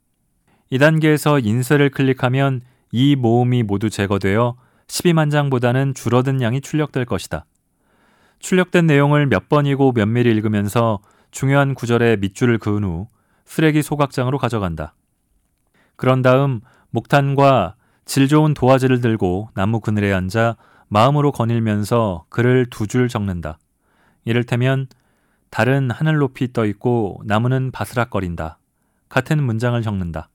이 0.70 0.78
단계에서 0.78 1.38
인쇄를 1.38 1.90
클릭하면 1.90 2.62
이 2.92 3.16
모음이 3.16 3.62
모두 3.62 3.90
제거되어 3.90 4.56
12만 4.88 5.30
장보다는 5.30 5.94
줄어든 5.94 6.40
양이 6.40 6.60
출력될 6.60 7.04
것이다. 7.04 7.44
출력된 8.38 8.86
내용을 8.86 9.26
몇 9.26 9.48
번이고 9.48 9.92
면밀히 9.92 10.30
읽으면서 10.30 11.00
중요한 11.30 11.74
구절에 11.74 12.16
밑줄을 12.16 12.58
그은 12.58 12.84
후 12.84 13.08
쓰레기 13.44 13.82
소각장으로 13.82 14.38
가져간다. 14.38 14.94
그런 15.96 16.22
다음 16.22 16.60
목탄과 16.90 17.74
질 18.04 18.28
좋은 18.28 18.54
도화지를 18.54 19.00
들고 19.00 19.50
나무 19.54 19.80
그늘에 19.80 20.12
앉아 20.12 20.56
마음으로 20.88 21.32
거닐면서 21.32 22.24
글을 22.28 22.66
두 22.70 22.86
줄 22.86 23.08
적는다. 23.08 23.58
이를테면 24.24 24.86
달은 25.50 25.90
하늘 25.90 26.16
높이 26.16 26.52
떠 26.52 26.66
있고 26.66 27.20
나무는 27.24 27.70
바스락거린다. 27.70 28.58
같은 29.08 29.42
문장을 29.42 29.80
적는다. 29.82 30.28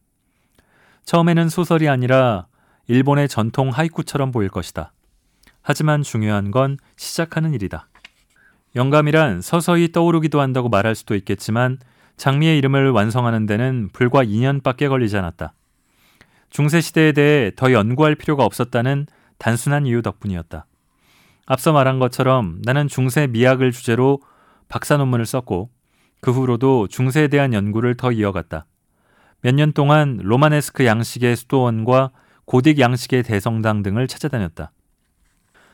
처음에는 1.05 1.49
소설이 1.49 1.89
아니라 1.89 2.47
일본의 2.87 3.27
전통 3.27 3.69
하이쿠처럼 3.69 4.31
보일 4.31 4.49
것이다. 4.49 4.93
하지만 5.61 6.01
중요한 6.03 6.51
건 6.51 6.77
시작하는 6.95 7.53
일이다. 7.53 7.87
영감이란 8.75 9.41
서서히 9.41 9.91
떠오르기도 9.91 10.39
한다고 10.39 10.69
말할 10.69 10.95
수도 10.95 11.15
있겠지만 11.15 11.77
장미의 12.17 12.57
이름을 12.59 12.91
완성하는 12.91 13.45
데는 13.45 13.89
불과 13.93 14.23
2년밖에 14.23 14.87
걸리지 14.89 15.17
않았다. 15.17 15.53
중세 16.49 16.81
시대에 16.81 17.11
대해 17.11 17.51
더 17.55 17.71
연구할 17.71 18.15
필요가 18.15 18.45
없었다는 18.45 19.07
단순한 19.37 19.85
이유 19.85 20.01
덕분이었다. 20.01 20.65
앞서 21.45 21.73
말한 21.73 21.99
것처럼 21.99 22.61
나는 22.63 22.87
중세 22.87 23.27
미학을 23.27 23.71
주제로 23.71 24.21
박사 24.69 24.97
논문을 24.97 25.25
썼고 25.25 25.69
그 26.21 26.31
후로도 26.31 26.87
중세에 26.87 27.27
대한 27.27 27.53
연구를 27.53 27.95
더 27.95 28.11
이어갔다. 28.11 28.65
몇 29.41 29.55
년 29.55 29.73
동안 29.73 30.19
로마네스크 30.21 30.85
양식의 30.85 31.35
수도원과 31.35 32.11
고딕 32.45 32.79
양식의 32.79 33.23
대성당 33.23 33.81
등을 33.81 34.07
찾아다녔다. 34.07 34.71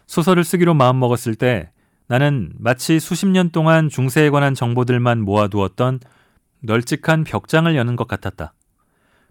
소설을 0.08 0.46
쓰기로 0.46 0.74
마음먹었을 0.74 1.36
때 1.36 1.72
나는 2.08 2.54
마치 2.58 3.00
수십 3.00 3.28
년 3.28 3.50
동안 3.50 3.90
중세에 3.90 4.30
관한 4.30 4.54
정보들만 4.54 5.22
모아두었던 5.22 6.00
널찍한 6.62 7.26
벽장을 7.26 7.76
여는 7.76 7.96
것 7.96 8.08
같았다. 8.08 8.54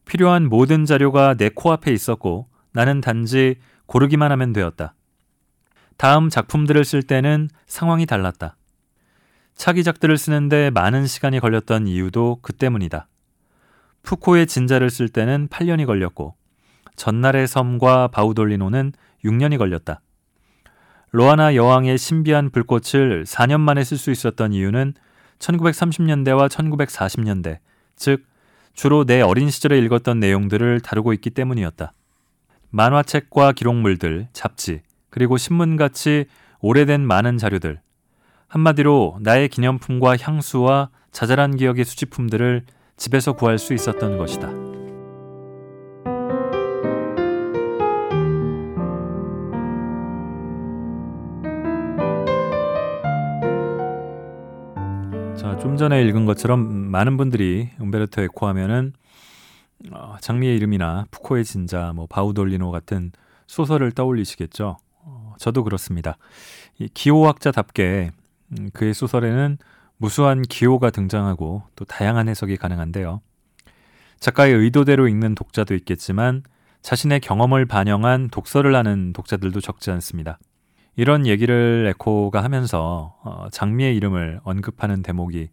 필요한 0.04 0.48
모든 0.48 0.84
자료가 0.84 1.34
내 1.34 1.48
코앞에 1.48 1.92
있었고 1.92 2.48
나는 2.72 3.00
단지 3.00 3.56
고르기만 3.86 4.30
하면 4.32 4.52
되었다. 4.52 4.94
다음 5.96 6.28
작품들을 6.28 6.84
쓸 6.84 7.02
때는 7.02 7.48
상황이 7.66 8.04
달랐다. 8.04 8.56
차기작들을 9.54 10.18
쓰는데 10.18 10.70
많은 10.70 11.06
시간이 11.06 11.40
걸렸던 11.40 11.86
이유도 11.86 12.38
그 12.42 12.52
때문이다. 12.52 13.08
푸코의 14.02 14.46
진자를 14.46 14.90
쓸 14.90 15.08
때는 15.08 15.48
8년이 15.48 15.86
걸렸고 15.86 16.36
전날의 16.94 17.48
섬과 17.48 18.08
바우돌리노는 18.08 18.92
6년이 19.24 19.58
걸렸다. 19.58 20.00
로아나 21.16 21.54
여왕의 21.54 21.96
신비한 21.96 22.50
불꽃을 22.50 23.24
4년 23.24 23.60
만에 23.60 23.84
쓸 23.84 23.96
수 23.96 24.10
있었던 24.10 24.52
이유는 24.52 24.92
1930년대와 25.38 26.50
1940년대, 26.50 27.56
즉 27.96 28.26
주로 28.74 29.06
내 29.06 29.22
어린 29.22 29.48
시절에 29.48 29.78
읽었던 29.78 30.20
내용들을 30.20 30.80
다루고 30.80 31.14
있기 31.14 31.30
때문이었다. 31.30 31.94
만화책과 32.68 33.52
기록물들, 33.52 34.28
잡지, 34.34 34.82
그리고 35.08 35.38
신문같이 35.38 36.26
오래된 36.60 37.06
많은 37.06 37.38
자료들, 37.38 37.80
한마디로 38.48 39.16
나의 39.22 39.48
기념품과 39.48 40.18
향수와 40.20 40.90
자잘한 41.12 41.56
기억의 41.56 41.86
수집품들을 41.86 42.66
집에서 42.98 43.32
구할 43.32 43.58
수 43.58 43.72
있었던 43.72 44.18
것이다. 44.18 44.65
좀 55.76 55.90
전에 55.90 56.02
읽은 56.04 56.24
것처럼 56.24 56.58
많은 56.90 57.18
분들이 57.18 57.68
um베르토 57.78 58.22
에코 58.22 58.46
하면은 58.46 58.94
어, 59.92 60.16
장미의 60.22 60.56
이름이나 60.56 61.04
푸코의 61.10 61.44
진자, 61.44 61.92
뭐 61.94 62.06
바우돌리노 62.06 62.70
같은 62.70 63.12
소설을 63.46 63.92
떠올리시겠죠. 63.92 64.78
어, 65.02 65.34
저도 65.38 65.64
그렇습니다. 65.64 66.16
이 66.78 66.88
기호학자답게 66.88 68.10
음, 68.52 68.70
그의 68.72 68.94
소설에는 68.94 69.58
무수한 69.98 70.40
기호가 70.40 70.88
등장하고 70.88 71.64
또 71.76 71.84
다양한 71.84 72.30
해석이 72.30 72.56
가능한데요. 72.56 73.20
작가의 74.18 74.54
의도대로 74.54 75.08
읽는 75.08 75.34
독자도 75.34 75.74
있겠지만 75.74 76.42
자신의 76.80 77.20
경험을 77.20 77.66
반영한 77.66 78.30
독서를 78.30 78.74
하는 78.74 79.12
독자들도 79.12 79.60
적지 79.60 79.90
않습니다. 79.90 80.38
이런 80.96 81.26
얘기를 81.26 81.86
에코가 81.90 82.42
하면서 82.42 83.14
어, 83.22 83.48
장미의 83.52 83.94
이름을 83.96 84.40
언급하는 84.42 85.02
대목이 85.02 85.50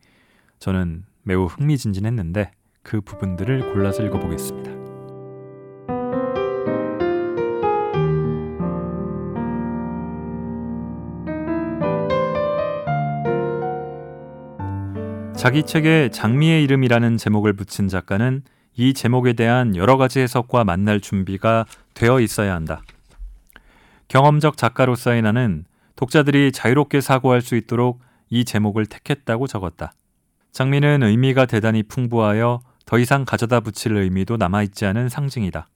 저는 0.64 1.04
매우 1.24 1.44
흥미진진했는데 1.48 2.50
그 2.84 3.02
부분들을 3.02 3.74
골라서 3.74 4.02
읽어보겠습니다. 4.02 4.72
자기 15.36 15.64
책에 15.64 16.08
장미의 16.08 16.64
이름이라는 16.64 17.18
제목을 17.18 17.52
붙인 17.58 17.90
작가는 17.90 18.42
이 18.78 18.94
제목에 18.94 19.34
대한 19.34 19.76
여러 19.76 19.98
가지 19.98 20.22
해석과 20.22 20.64
만날 20.64 21.02
준비가 21.02 21.66
되어 21.94 22.22
있어야 22.22 22.56
한다. 22.56 22.84
경험적 24.08 24.56
작가로서의 24.56 25.24
나는 25.24 25.66
독자들이 25.98 26.54
자유롭게 26.54 27.02
사고할 27.02 27.42
수 27.42 27.58
있도록 27.58 28.00
이 28.30 28.46
제목을 28.46 28.86
택했다고 28.86 29.48
적었다. 29.48 29.92
장미는 30.54 31.02
의미가 31.02 31.48
대단히 31.48 31.82
풍부하여 31.82 32.62
더 32.86 33.00
이상 33.00 33.26
가져다 33.26 33.60
붙일 33.60 33.98
의미도 33.98 34.38
남아있지 34.38 34.86
않은 34.86 35.10
상징이다. 35.10 35.68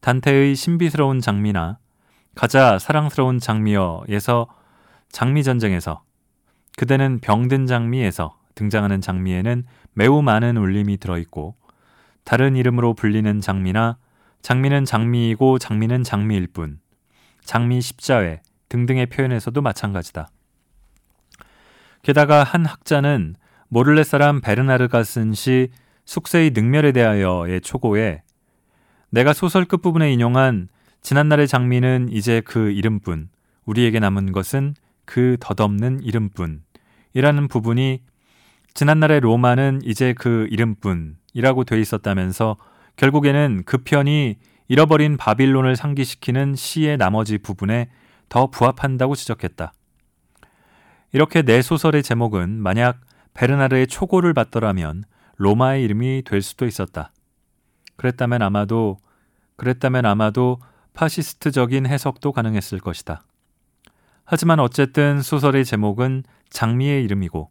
단테의 0.00 0.54
신비스러운 0.54 1.20
장미나 1.20 1.78
가자 2.34 2.78
사랑스러운 2.78 3.38
장미여에서 3.38 4.48
장미 5.08 5.42
전쟁에서 5.42 6.02
그대는 6.76 7.20
병든 7.20 7.66
장미에서 7.66 8.36
등장하는 8.54 9.00
장미에는 9.00 9.64
매우 9.94 10.20
많은 10.20 10.58
울림이 10.58 10.98
들어있고 10.98 11.56
다른 12.24 12.54
이름으로 12.54 12.92
불리는 12.92 13.40
장미나 13.40 13.96
장미는 14.42 14.84
장미이고 14.84 15.58
장미는 15.58 16.04
장미일 16.04 16.48
뿐, 16.48 16.80
장미 17.44 17.80
십자회 17.80 18.42
등등의 18.68 19.06
표현에서도 19.06 19.58
마찬가지다. 19.62 20.28
게다가 22.02 22.44
한 22.44 22.66
학자는 22.66 23.36
모를레 23.68 24.04
사람 24.04 24.40
베르나르가 24.40 25.02
쓴 25.02 25.32
시 25.32 25.70
숙세의 26.06 26.50
능멸에 26.50 26.92
대하여의 26.92 27.60
초고에 27.60 28.22
내가 29.10 29.32
소설 29.32 29.64
끝부분에 29.64 30.12
인용한 30.12 30.68
지난날의 31.02 31.48
장미는 31.48 32.08
이제 32.10 32.40
그 32.44 32.70
이름뿐, 32.70 33.28
우리에게 33.64 33.98
남은 34.00 34.32
것은 34.32 34.74
그 35.04 35.36
덧없는 35.40 36.02
이름뿐 36.02 36.62
이라는 37.14 37.48
부분이 37.48 38.02
지난날의 38.74 39.20
로마는 39.20 39.80
이제 39.84 40.12
그 40.12 40.46
이름뿐이라고 40.50 41.64
돼 41.64 41.80
있었다면서 41.80 42.56
결국에는 42.96 43.62
그 43.64 43.78
편이 43.78 44.36
잃어버린 44.68 45.16
바빌론을 45.16 45.76
상기시키는 45.76 46.54
시의 46.56 46.96
나머지 46.98 47.38
부분에 47.38 47.88
더 48.28 48.48
부합한다고 48.48 49.14
지적했다. 49.14 49.72
이렇게 51.12 51.42
내 51.42 51.62
소설의 51.62 52.02
제목은 52.02 52.60
만약 52.60 53.00
베르나르의 53.36 53.86
초고를 53.86 54.32
받더라면 54.32 55.04
로마의 55.36 55.84
이름이 55.84 56.22
될 56.24 56.40
수도 56.40 56.66
있었다. 56.66 57.12
그랬다면 57.96 58.42
아마도 58.42 58.98
그랬다면 59.56 60.06
아마도 60.06 60.58
파시스트적인 60.94 61.86
해석도 61.86 62.32
가능했을 62.32 62.80
것이다. 62.80 63.22
하지만 64.24 64.58
어쨌든 64.58 65.20
소설의 65.20 65.64
제목은 65.64 66.24
장미의 66.50 67.04
이름이고 67.04 67.50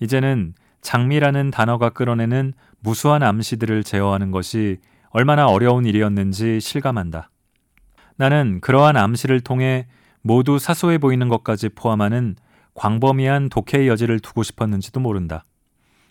이제는 0.00 0.54
장미라는 0.82 1.50
단어가 1.50 1.90
끌어내는 1.90 2.52
무수한 2.80 3.22
암시들을 3.22 3.84
제어하는 3.84 4.30
것이 4.30 4.78
얼마나 5.10 5.46
어려운 5.46 5.86
일이었는지 5.86 6.60
실감한다. 6.60 7.30
나는 8.16 8.60
그러한 8.60 8.96
암시를 8.96 9.40
통해 9.40 9.86
모두 10.20 10.58
사소해 10.58 10.98
보이는 10.98 11.28
것까지 11.28 11.70
포함하는 11.70 12.36
광범위한 12.74 13.48
독해의 13.48 13.88
여지를 13.88 14.20
두고 14.20 14.42
싶었는지도 14.42 15.00
모른다. 15.00 15.44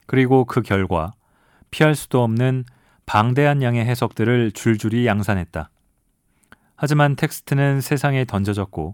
그리고 0.05 0.45
그 0.45 0.61
결과 0.61 1.11
피할 1.69 1.95
수도 1.95 2.23
없는 2.23 2.65
방대한 3.05 3.61
양의 3.61 3.85
해석들을 3.85 4.51
줄줄이 4.51 5.05
양산했다. 5.05 5.69
하지만 6.75 7.15
텍스트는 7.15 7.81
세상에 7.81 8.25
던져졌고 8.25 8.93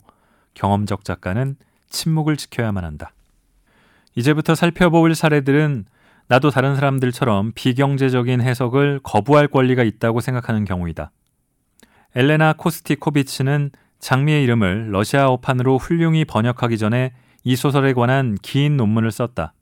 경험적 0.54 1.06
작가는 1.06 1.56
침묵을 1.90 2.38
지켜야만 2.38 2.84
한다. 2.84 3.12
이제부터 4.16 4.56
살펴볼 4.56 5.16
사례들은 5.16 5.86
나도 6.28 6.50
다른 6.50 6.76
사람들처럼 6.76 7.54
비경제적인 7.56 8.42
해석을 8.42 9.00
거부할 9.04 9.48
권리가 9.48 9.84
있다고 9.84 10.20
생각하는 10.20 10.66
경우이다. 10.66 11.12
엘레나 12.16 12.54
코스티코비치는 12.54 13.72
장미의 14.00 14.44
이름을 14.44 14.92
러시아어판으로 14.92 15.78
훌륭히 15.78 16.26
번역하기 16.26 16.78
전에 16.78 17.14
이 17.44 17.56
소설에 17.56 17.94
관한 17.94 18.36
긴 18.42 18.78
논문을 18.78 19.12
썼다. 19.12 19.54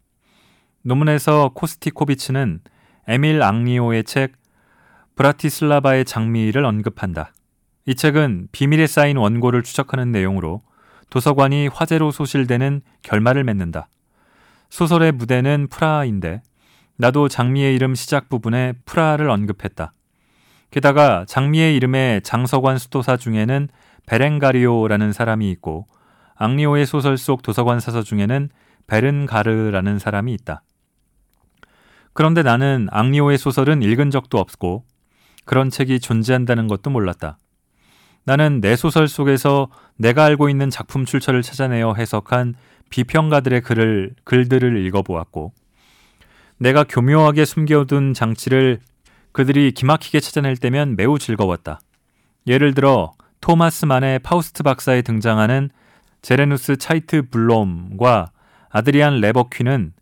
논문에서 0.84 1.52
코스티코비치는 1.56 2.62
에밀 3.08 3.42
앙리오의 3.42 4.04
책 4.04 4.34
브라티슬라바의 5.16 6.06
장미를 6.06 6.66
언급한다. 6.66 7.34
이 7.86 7.96
책은 7.96 8.50
비밀에 8.52 8.88
쌓인 8.88 9.18
원고를 9.18 9.64
추적하는 9.64 10.12
내용으로 10.12 10.62
도서관이 11.10 11.68
화재로 11.68 12.12
소실되는 12.12 12.82
결말을 13.04 13.44
맺는다. 13.44 13.88
소설의 14.70 15.12
무대는 15.14 15.68
프라하인데 15.68 16.42
나도 16.98 17.28
장미의 17.28 17.76
이름 17.76 17.94
시작 17.96 18.30
부분에 18.30 18.74
프라하를 18.86 19.30
언급했다. 19.30 19.94
게다가 20.72 21.26
장미의 21.28 21.76
이름의 21.76 22.22
장서관 22.24 22.78
수도사 22.78 23.18
중에는 23.18 23.70
베렌가리오라는 24.08 25.14
사람이 25.14 25.50
있고 25.52 25.88
앙리오의 26.36 26.86
소설 26.86 27.18
속 27.18 27.42
도서관 27.42 27.80
사서 27.80 28.04
중에는 28.04 28.50
베른가르라는 28.88 30.00
사람이 30.00 30.34
있다. 30.34 30.62
그런데 32.14 32.44
나는 32.44 32.88
앙리오의 32.92 33.38
소설은 33.38 33.82
읽은 33.82 34.12
적도 34.12 34.38
없고 34.38 34.86
그런 35.46 35.70
책이 35.70 36.00
존재한다는 36.00 36.68
것도 36.68 36.90
몰랐다. 36.90 37.38
나는 38.24 38.60
내 38.60 38.76
소설 38.76 39.08
속에서 39.08 39.70
내가 39.98 40.26
알고 40.26 40.50
있는 40.50 40.70
작품 40.70 41.06
출처를 41.06 41.42
찾아내어 41.42 41.94
해석한 41.94 42.56
비평가들의 42.90 43.62
글을 43.62 44.16
글들을 44.24 44.86
읽어보았고 44.86 45.54
내가 46.58 46.84
교묘하게 46.84 47.46
숨겨둔 47.46 48.14
장치를 48.14 48.80
그들이 49.32 49.74
기막히게 49.74 50.22
찾아낼 50.22 50.56
때면 50.56 50.96
매우 50.96 51.20
즐거웠다. 51.20 51.82
예를 52.48 52.74
들어 52.74 53.14
토마스 53.42 53.86
만의 53.86 54.20
파우스트 54.20 54.64
박사에 54.64 55.02
등장하는 55.02 55.70
제레누스 56.26 56.78
차이트 56.78 57.30
블롬과 57.30 58.32
아드리안 58.72 59.22
레버퀴는 59.22 59.94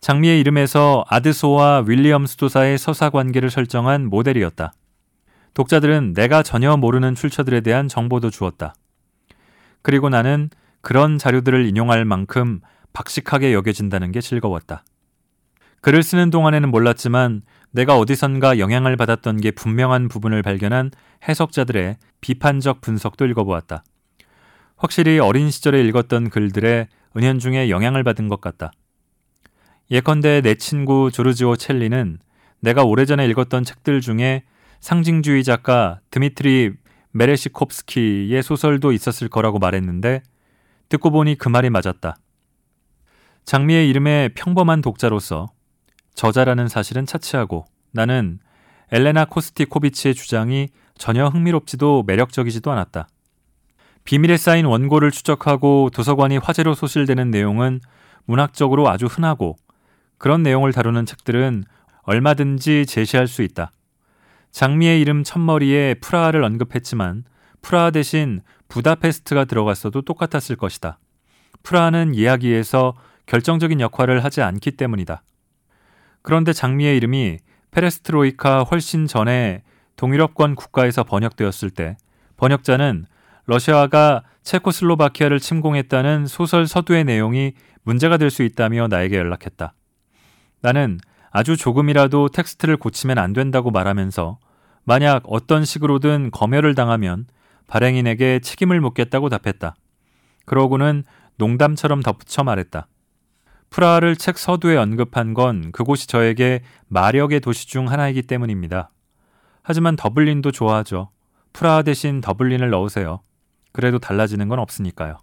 장미의 0.00 0.40
이름에서 0.40 1.04
아드소와 1.08 1.84
윌리엄 1.86 2.26
스 2.26 2.36
도사의 2.38 2.76
서사 2.76 3.08
관계를 3.10 3.50
설정한 3.50 4.06
모델이었다. 4.06 4.72
독자들은 5.54 6.14
내가 6.14 6.42
전혀 6.42 6.76
모르는 6.76 7.14
출처들에 7.14 7.60
대한 7.60 7.86
정보도 7.86 8.30
주었다. 8.30 8.74
그리고 9.82 10.08
나는 10.08 10.50
그런 10.80 11.18
자료들을 11.18 11.64
인용할 11.66 12.04
만큼 12.04 12.60
박식하게 12.92 13.54
여겨진다는 13.54 14.10
게 14.10 14.20
즐거웠다. 14.20 14.82
글을 15.82 16.02
쓰는 16.02 16.30
동안에는 16.30 16.68
몰랐지만 16.68 17.42
내가 17.70 17.96
어디선가 17.96 18.58
영향을 18.58 18.96
받았던 18.96 19.36
게 19.36 19.52
분명한 19.52 20.08
부분을 20.08 20.42
발견한 20.42 20.90
해석자들의 21.28 21.96
비판적 22.20 22.80
분석도 22.80 23.24
읽어보았다. 23.26 23.84
확실히 24.80 25.18
어린 25.18 25.50
시절에 25.50 25.82
읽었던 25.82 26.30
글들에 26.30 26.88
은연중에 27.14 27.68
영향을 27.68 28.02
받은 28.02 28.28
것 28.28 28.40
같다. 28.40 28.72
예컨대 29.90 30.40
내 30.40 30.54
친구 30.54 31.10
조르지오 31.12 31.56
첼리는 31.56 32.18
내가 32.60 32.82
오래전에 32.84 33.26
읽었던 33.26 33.62
책들 33.62 34.00
중에 34.00 34.42
상징주의 34.80 35.44
작가 35.44 36.00
드미트리 36.10 36.72
메레시콥스키의 37.10 38.42
소설도 38.42 38.92
있었을 38.92 39.28
거라고 39.28 39.58
말했는데 39.58 40.22
듣고 40.88 41.10
보니 41.10 41.36
그 41.36 41.50
말이 41.50 41.68
맞았다. 41.68 42.16
장미의 43.44 43.86
이름에 43.90 44.30
평범한 44.34 44.80
독자로서 44.80 45.50
저자라는 46.14 46.68
사실은 46.68 47.04
차치하고 47.04 47.66
나는 47.92 48.38
엘레나 48.92 49.26
코스티코비치의 49.26 50.14
주장이 50.14 50.68
전혀 50.96 51.26
흥미롭지도 51.28 52.04
매력적이지도 52.06 52.70
않았다. 52.70 53.08
비밀에 54.04 54.36
쌓인 54.36 54.66
원고를 54.66 55.10
추적하고 55.10 55.90
도서관이 55.92 56.38
화재로 56.38 56.74
소실되는 56.74 57.30
내용은 57.30 57.80
문학적으로 58.24 58.88
아주 58.88 59.06
흔하고 59.06 59.56
그런 60.18 60.42
내용을 60.42 60.72
다루는 60.72 61.06
책들은 61.06 61.64
얼마든지 62.02 62.86
제시할 62.86 63.26
수 63.26 63.42
있다. 63.42 63.70
장미의 64.52 65.00
이름 65.00 65.22
첫머리에 65.22 65.94
프라하를 65.94 66.42
언급했지만 66.42 67.24
프라하 67.62 67.90
대신 67.90 68.40
부다페스트가 68.68 69.44
들어갔어도 69.44 70.02
똑같았을 70.02 70.56
것이다. 70.56 70.98
프라하는 71.62 72.14
이야기에서 72.14 72.94
결정적인 73.26 73.80
역할을 73.80 74.24
하지 74.24 74.42
않기 74.42 74.72
때문이다. 74.72 75.22
그런데 76.22 76.52
장미의 76.52 76.96
이름이 76.96 77.38
페레스트로이카 77.70 78.64
훨씬 78.64 79.06
전에 79.06 79.62
동유럽권 79.96 80.54
국가에서 80.54 81.04
번역되었을 81.04 81.70
때 81.70 81.96
번역자는 82.36 83.06
러시아가 83.50 84.22
체코슬로바키아를 84.44 85.40
침공했다는 85.40 86.28
소설 86.28 86.68
서두의 86.68 87.02
내용이 87.02 87.54
문제가 87.82 88.16
될 88.16 88.30
수 88.30 88.44
있다며 88.44 88.86
나에게 88.86 89.16
연락했다. 89.16 89.74
나는 90.60 91.00
아주 91.32 91.56
조금이라도 91.56 92.28
텍스트를 92.28 92.76
고치면 92.76 93.18
안 93.18 93.32
된다고 93.32 93.72
말하면서 93.72 94.38
만약 94.84 95.24
어떤 95.26 95.64
식으로든 95.64 96.30
검열을 96.30 96.76
당하면 96.76 97.26
발행인에게 97.66 98.38
책임을 98.38 98.80
묻겠다고 98.80 99.28
답했다. 99.28 99.74
그러고는 100.46 101.02
농담처럼 101.36 102.02
덧붙여 102.02 102.44
말했다. 102.44 102.86
프라하를 103.70 104.14
책 104.14 104.38
서두에 104.38 104.76
언급한 104.76 105.34
건 105.34 105.72
그곳이 105.72 106.06
저에게 106.06 106.62
마력의 106.86 107.40
도시 107.40 107.66
중 107.66 107.90
하나이기 107.90 108.22
때문입니다. 108.22 108.92
하지만 109.62 109.96
더블린도 109.96 110.52
좋아하죠. 110.52 111.10
프라하 111.52 111.82
대신 111.82 112.20
더블린을 112.20 112.70
넣으세요. 112.70 113.22
그래도 113.72 113.98
달라지는 113.98 114.48
건 114.48 114.58
없으니까요. 114.58 115.18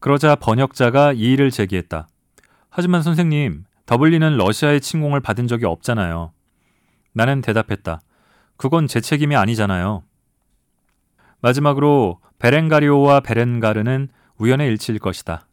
그러자 0.00 0.36
번역자가 0.36 1.12
이의를 1.14 1.50
제기했다. 1.50 2.08
하지만 2.68 3.02
선생님, 3.02 3.64
더블린은 3.86 4.36
러시아의 4.36 4.80
침공을 4.80 5.20
받은 5.20 5.46
적이 5.46 5.66
없잖아요. 5.66 6.32
나는 7.12 7.40
대답했다. 7.40 8.00
그건 8.56 8.86
제 8.86 9.00
책임이 9.00 9.36
아니잖아요. 9.36 10.02
마지막으로 11.40 12.20
베렌가리오와 12.38 13.20
베렌가르는 13.20 14.08
우연의 14.38 14.68
일치일 14.68 14.98
것이다. 14.98 15.46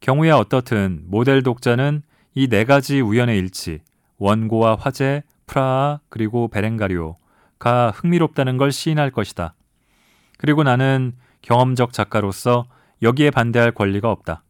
경우야 0.00 0.36
어떻든 0.36 1.02
모델 1.06 1.42
독자는 1.42 2.02
이 2.34 2.48
네 2.48 2.64
가지 2.64 3.00
우연의 3.00 3.38
일치, 3.38 3.80
원고와 4.18 4.76
화재, 4.78 5.22
프라하, 5.46 6.00
그리고 6.08 6.48
베렌가리오가 6.48 7.90
흥미롭다는 7.94 8.56
걸 8.56 8.72
시인할 8.72 9.10
것이다. 9.10 9.54
그리고 10.38 10.62
나는 10.62 11.12
경험적 11.42 11.92
작가로서 11.92 12.64
여기에 13.02 13.30
반대할 13.30 13.72
권리가 13.72 14.10
없다. 14.10 14.44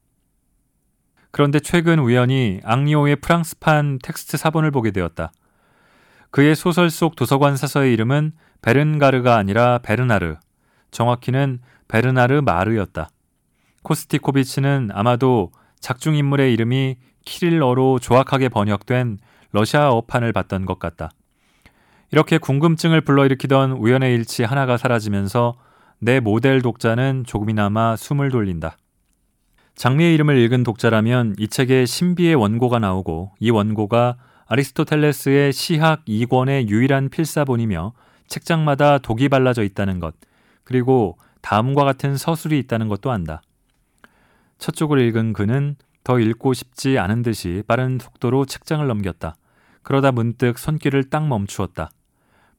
그런데 1.30 1.58
최근 1.60 1.98
우연히 1.98 2.60
앙리오의 2.62 3.16
프랑스판 3.16 3.98
텍스트 4.02 4.36
사본을 4.36 4.70
보게 4.70 4.90
되었다. 4.90 5.32
그의 6.30 6.54
소설 6.54 6.90
속 6.90 7.16
도서관 7.16 7.56
사서의 7.56 7.92
이름은 7.94 8.32
베른가르가 8.60 9.36
아니라 9.36 9.78
베르나르, 9.78 10.36
정확히는 10.90 11.60
베르나르 11.88 12.42
마르였다. 12.42 13.08
코스티코비치는 13.82 14.90
아마도 14.92 15.50
작중 15.80 16.14
인물의 16.14 16.52
이름이 16.52 16.96
키릴러로 17.24 17.98
조악하게 17.98 18.48
번역된 18.50 19.18
러시아어판을 19.52 20.32
봤던 20.32 20.66
것 20.66 20.78
같다. 20.78 21.10
이렇게 22.10 22.38
궁금증을 22.38 23.00
불러일으키던 23.00 23.72
우연의 23.72 24.14
일치 24.14 24.44
하나가 24.44 24.76
사라지면서 24.76 25.54
내 26.04 26.18
모델 26.18 26.62
독자는 26.62 27.22
조금이나마 27.24 27.94
숨을 27.94 28.32
돌린다. 28.32 28.76
장미의 29.76 30.14
이름을 30.14 30.36
읽은 30.36 30.64
독자라면 30.64 31.36
이 31.38 31.46
책에 31.46 31.86
신비의 31.86 32.34
원고가 32.34 32.80
나오고 32.80 33.30
이 33.38 33.50
원고가 33.50 34.16
아리스토텔레스의 34.46 35.52
시학 35.52 36.04
2권의 36.06 36.66
유일한 36.66 37.08
필사본이며 37.08 37.92
책장마다 38.26 38.98
독이 38.98 39.28
발라져 39.28 39.62
있다는 39.62 40.00
것, 40.00 40.16
그리고 40.64 41.18
다음과 41.40 41.84
같은 41.84 42.16
서술이 42.16 42.58
있다는 42.58 42.88
것도 42.88 43.12
안다. 43.12 43.40
첫 44.58 44.74
쪽을 44.74 45.00
읽은 45.02 45.34
그는 45.34 45.76
더 46.02 46.18
읽고 46.18 46.52
싶지 46.52 46.98
않은 46.98 47.22
듯이 47.22 47.62
빠른 47.68 48.00
속도로 48.00 48.44
책장을 48.46 48.84
넘겼다. 48.84 49.36
그러다 49.84 50.10
문득 50.10 50.58
손길을 50.58 51.10
딱 51.10 51.28
멈추었다. 51.28 51.90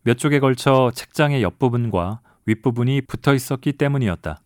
몇 0.03 0.17
쪽에 0.17 0.39
걸쳐 0.39 0.93
책장의 0.95 1.43
옆부분과 1.43 2.21
윗부분이 2.45 3.01
붙어 3.01 3.33
있었기 3.33 3.73
때문이었다. 3.73 4.41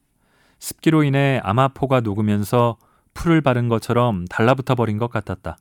습기로 0.59 1.03
인해 1.03 1.39
아마포가 1.43 2.01
녹으면서 2.01 2.77
풀을 3.13 3.41
바른 3.41 3.69
것처럼 3.69 4.25
달라붙어 4.25 4.75
버린 4.75 4.97
것 4.97 5.09
같았다. 5.09 5.57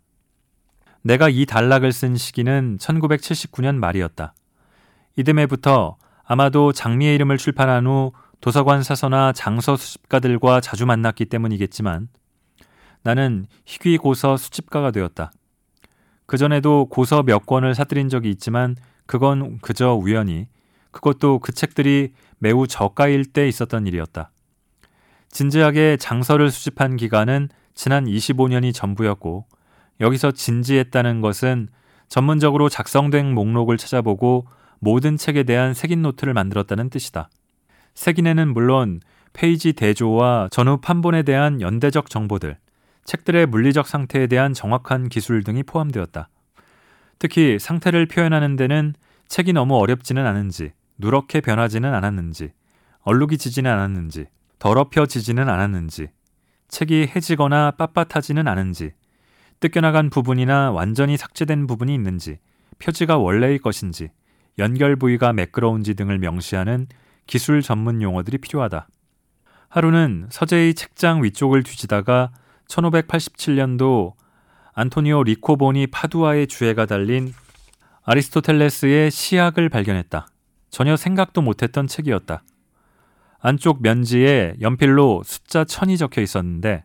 내가 1.03 1.29
이 1.29 1.47
단락을 1.47 1.93
쓴 1.93 2.17
시기는 2.17 2.79
1979년 2.79 3.77
말이었다. 3.77 4.35
이듬해부터 5.17 5.97
아마도 6.25 6.73
장미의 6.73 7.15
이름을 7.15 7.39
출판한 7.39 7.87
후 7.87 8.13
도서관 8.41 8.83
사서나 8.83 9.33
장서 9.33 9.77
수집가들과 9.77 10.61
자주 10.61 10.85
만났기 10.85 11.27
때문이겠지만 11.27 12.09
나는 13.03 13.47
희귀 13.65 13.99
고서 13.99 14.37
수집가가 14.37 14.91
되었다. 14.91 15.31
그전에도 16.27 16.87
고서 16.87 17.23
몇 17.23 17.47
권을 17.47 17.75
사들인 17.75 18.09
적이 18.09 18.31
있지만 18.31 18.77
그건 19.07 19.59
그저 19.61 19.95
우연히 19.95 20.49
그것도 20.91 21.39
그 21.39 21.53
책들이 21.53 22.13
매우 22.39 22.67
저가일 22.67 23.25
때 23.25 23.49
있었던 23.49 23.87
일이었다. 23.87 24.31
진지하게 25.31 25.97
장서를 25.99 26.51
수집한 26.51 26.97
기간은 26.97 27.49
지난 27.75 28.07
25년이 28.07 28.73
전부였고 28.75 29.47
여기서 30.01 30.33
진지했다는 30.33 31.21
것은 31.21 31.69
전문적으로 32.09 32.69
작성된 32.69 33.35
목록을 33.35 33.77
찾아보고 33.77 34.47
모든 34.79 35.17
책에 35.17 35.43
대한 35.43 35.75
색인 35.75 36.03
노트를 36.03 36.35
만들었다는 36.35 36.91
뜻이다. 36.91 37.29
색인에는 37.95 38.53
물론 38.53 39.01
페이지 39.33 39.73
대조와 39.73 40.49
전후 40.51 40.79
판본에 40.81 41.23
대한 41.23 41.61
연대적 41.61 42.09
정보들, 42.09 42.57
책들의 43.05 43.47
물리적 43.47 43.87
상태에 43.87 44.27
대한 44.27 44.55
정확한 44.55 45.09
기술 45.09 45.45
등이 45.45 45.63
포함되었다. 45.63 46.29
특히 47.19 47.59
상태를 47.59 48.07
표현하는 48.07 48.57
데는 48.57 48.95
책이 49.29 49.53
너무 49.53 49.77
어렵지는 49.77 50.27
않은지, 50.27 50.73
누렇게 50.99 51.41
변하지는 51.41 51.95
않았는지, 51.95 52.53
얼룩이 53.01 53.39
지지는 53.39 53.71
않았는지, 53.71 54.27
더럽혀지지는 54.59 55.49
않았는지, 55.49 56.09
책이 56.69 57.13
해지거나 57.15 57.73
빳빳하지는 57.79 58.49
않은지, 58.49 58.93
뜯겨나간 59.61 60.11
부분이나 60.11 60.71
완전히 60.73 61.17
삭제된 61.17 61.67
부분이 61.67 61.95
있는지, 61.95 62.39
표지가 62.79 63.19
원래의 63.19 63.59
것인지, 63.59 64.11
연결 64.59 64.97
부위가 64.97 65.33
매끄러운지 65.33 65.95
등을 65.95 66.19
명시하는 66.19 66.87
기술 67.27 67.63
전문 67.63 68.03
용어들이 68.03 68.39
필요하다. 68.39 68.89
하루는 69.69 70.29
서재의 70.31 70.75
책장 70.75 71.23
위쪽을 71.23 71.63
뒤지다가 71.63 72.31
1587년도 72.69 74.15
안토니오 74.75 75.25
리코보니 75.25 75.89
파두아의 75.89 76.47
주애가 76.47 76.87
달린 76.87 77.33
아리스토텔레스의 78.05 79.11
시학을 79.11 79.69
발견했다. 79.69 80.29
전혀 80.71 80.97
생각도 80.97 81.43
못했던 81.43 81.87
책이었다. 81.87 82.43
안쪽 83.39 83.83
면지에 83.83 84.57
연필로 84.61 85.23
숫자 85.25 85.65
1000이 85.65 85.99
적혀 85.99 86.21
있었는데 86.21 86.85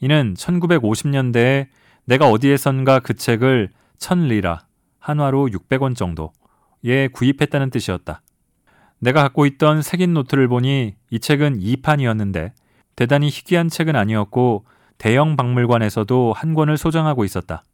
이는 0.00 0.34
1950년대에 0.34 1.68
내가 2.04 2.28
어디에선가 2.28 3.00
그 3.00 3.14
책을 3.14 3.70
1000리라, 3.98 4.60
한화로 4.98 5.46
600원 5.48 5.96
정도에 5.96 7.08
구입했다는 7.12 7.70
뜻이었다. 7.70 8.20
내가 8.98 9.22
갖고 9.22 9.46
있던 9.46 9.82
색인 9.82 10.14
노트를 10.14 10.48
보니 10.48 10.94
이 11.10 11.18
책은 11.18 11.60
2판이었는데 11.60 12.52
대단히 12.96 13.28
희귀한 13.28 13.68
책은 13.68 13.96
아니었고 13.96 14.64
대형 14.98 15.36
박물관에서도 15.36 16.32
한 16.34 16.54
권을 16.54 16.76
소장하고 16.76 17.24
있었다. 17.24 17.64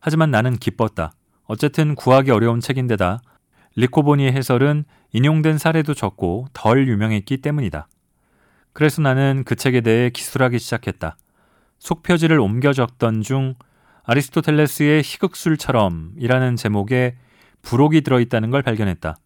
하지만 0.00 0.30
나는 0.30 0.56
기뻤다. 0.56 1.12
어쨌든 1.44 1.94
구하기 1.94 2.30
어려운 2.30 2.60
책인데다 2.60 3.22
리코보니의 3.76 4.32
해설은 4.32 4.84
인용된 5.12 5.58
사례도 5.58 5.94
적고 5.94 6.46
덜 6.52 6.88
유명했기 6.88 7.38
때문이다. 7.38 7.88
그래서 8.72 9.02
나는 9.02 9.44
그 9.44 9.54
책에 9.54 9.80
대해 9.80 10.10
기술하기 10.10 10.58
시작했다. 10.58 11.16
속표지를 11.78 12.38
옮겨 12.40 12.72
적던 12.72 13.22
중 13.22 13.54
아리스토텔레스의 14.04 15.02
희극술처럼이라는 15.02 16.56
제목에 16.56 17.16
부록이 17.62 18.00
들어있다는 18.00 18.50
걸 18.50 18.62
발견했다. 18.62 19.16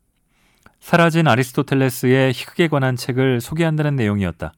사라진 0.81 1.27
아리스토텔레스의 1.27 2.33
희극에 2.33 2.69
관한 2.69 2.97
책을 2.97 3.41
소개한다는 3.41 3.97
내용이었다. 3.97 4.53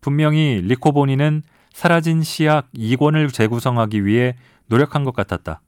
분명히 0.00 0.60
리코보니는 0.62 1.42
사라진 1.72 2.22
시약 2.22 2.70
2권을 2.72 3.32
재구성하기 3.32 4.04
위해 4.04 4.36
노력한 4.66 5.04
것 5.04 5.14
같았다. 5.14 5.60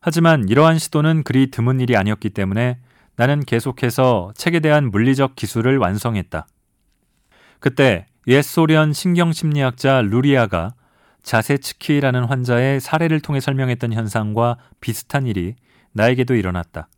하지만 0.00 0.48
이러한 0.48 0.78
시도는 0.78 1.22
그리 1.22 1.50
드문 1.50 1.80
일이 1.80 1.96
아니었기 1.96 2.30
때문에 2.30 2.78
나는 3.16 3.40
계속해서 3.40 4.32
책에 4.34 4.60
대한 4.60 4.90
물리적 4.90 5.36
기술을 5.36 5.76
완성했다. 5.78 6.46
그때 7.58 8.06
옛 8.26 8.42
소련 8.42 8.92
신경심리학자 8.92 10.02
루리아가 10.02 10.72
자세츠키라는 11.22 12.24
환자의 12.24 12.80
사례를 12.80 13.20
통해 13.20 13.40
설명했던 13.40 13.92
현상과 13.92 14.56
비슷한 14.80 15.26
일이 15.26 15.54
나에게도 15.92 16.34
일어났다. 16.34 16.88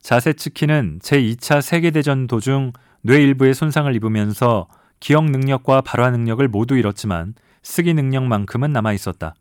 자세츠키는 0.00 1.00
제2차 1.02 1.60
세계대전 1.62 2.26
도중 2.26 2.72
뇌 3.02 3.22
일부에 3.22 3.52
손상을 3.52 3.94
입으면서 3.94 4.66
기억 5.00 5.24
능력과 5.30 5.82
발화 5.82 6.10
능력을 6.10 6.46
모두 6.48 6.76
잃었지만 6.76 7.34
쓰기 7.62 7.94
능력만큼은 7.94 8.72
남아 8.72 8.92
있었다. 8.92 9.34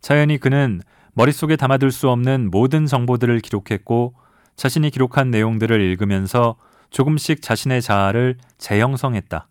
자연히 0.00 0.38
그는 0.38 0.80
머릿속에 1.14 1.56
담아둘 1.56 1.92
수 1.92 2.08
없는 2.08 2.50
모든 2.50 2.86
정보들을 2.86 3.40
기록했고 3.40 4.14
자신이 4.56 4.90
기록한 4.90 5.30
내용들을 5.30 5.80
읽으면서 5.80 6.56
조금씩 6.90 7.42
자신의 7.42 7.82
자아를 7.82 8.38
재형성했다. 8.58 9.46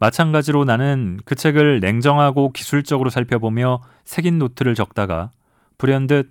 마찬가지로 0.00 0.64
나는 0.64 1.18
그 1.24 1.34
책을 1.34 1.80
냉정하고 1.80 2.52
기술적으로 2.52 3.10
살펴보며 3.10 3.82
색인 4.04 4.38
노트를 4.38 4.74
적다가 4.74 5.30
불현듯 5.76 6.30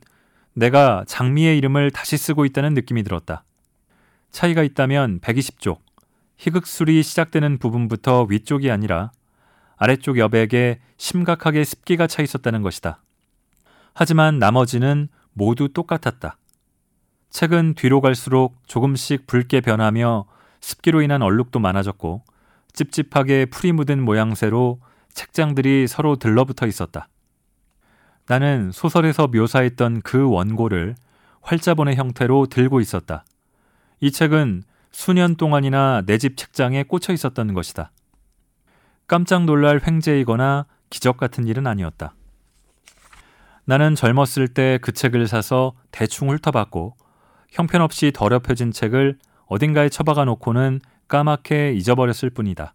내가 0.54 1.04
장미의 1.08 1.58
이름을 1.58 1.92
다시 1.92 2.18
쓰고 2.18 2.46
있다는 2.46 2.74
느낌이 2.74 3.04
들었다. 3.04 3.44
차이가 4.32 4.64
있다면 4.64 5.20
120쪽, 5.20 5.80
희극술이 6.38 7.04
시작되는 7.04 7.58
부분부터 7.60 8.28
위쪽이 8.30 8.72
아니라 8.72 9.12
아래쪽 9.76 10.18
여백에 10.18 10.80
심각하게 10.98 11.64
습기가 11.64 12.08
차 12.08 12.22
있었다는 12.22 12.62
것이다. 12.62 13.02
하지만 14.00 14.38
나머지는 14.38 15.08
모두 15.34 15.70
똑같았다. 15.70 16.38
책은 17.32 17.74
뒤로 17.74 18.00
갈수록 18.00 18.62
조금씩 18.68 19.26
붉게 19.26 19.60
변하며 19.62 20.26
습기로 20.62 21.02
인한 21.02 21.24
얼룩도 21.24 21.58
많아졌고 21.58 22.22
찝찝하게 22.74 23.48
풀이 23.48 23.72
묻은 23.72 24.06
모양새로 24.06 24.80
책장들이 25.16 25.88
서로 25.88 26.16
들러붙어 26.18 26.68
있었다. 26.68 27.08
나는 28.28 28.70
소설에서 28.72 29.30
묘사했던 29.30 30.02
그 30.04 30.30
원고를 30.30 30.94
활자본의 31.42 31.96
형태로 31.96 32.46
들고 32.52 32.82
있었다. 32.82 33.26
이 34.00 34.12
책은 34.12 34.62
수년 34.92 35.38
동안이나 35.38 36.04
내 36.06 36.20
집 36.20 36.38
책장에 36.38 36.84
꽂혀 36.84 37.14
있었던 37.14 37.52
것이다. 37.56 37.92
깜짝 39.08 39.46
놀랄 39.46 39.82
횡재이거나 39.84 40.68
기적 40.92 41.18
같은 41.18 41.48
일은 41.48 41.66
아니었다. 41.66 42.14
나는 43.70 43.96
젊었을 43.96 44.48
때 44.48 44.80
그 44.82 44.94
책을 44.94 45.28
사서 45.28 45.74
대충 45.92 46.30
훑어봤고 46.30 46.96
형편없이 47.52 48.12
더럽혀진 48.14 48.72
책을 48.72 49.18
어딘가에 49.48 49.90
처박아 49.90 50.24
놓고는 50.24 50.80
까맣게 51.10 51.74
잊어버렸을 51.74 52.30
뿐이다. 52.30 52.74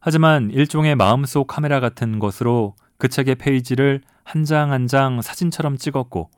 하지만 0.00 0.50
일종의 0.50 0.96
마음속 0.96 1.46
카메라 1.46 1.78
같은 1.78 2.18
것으로 2.18 2.74
그 2.98 3.08
책의 3.08 3.36
페이지를 3.36 4.00
한 4.24 4.44
장 4.44 4.70
한 4.72 4.86
장 4.88 5.22
사진처럼 5.22 5.76
찍었고 5.76 6.30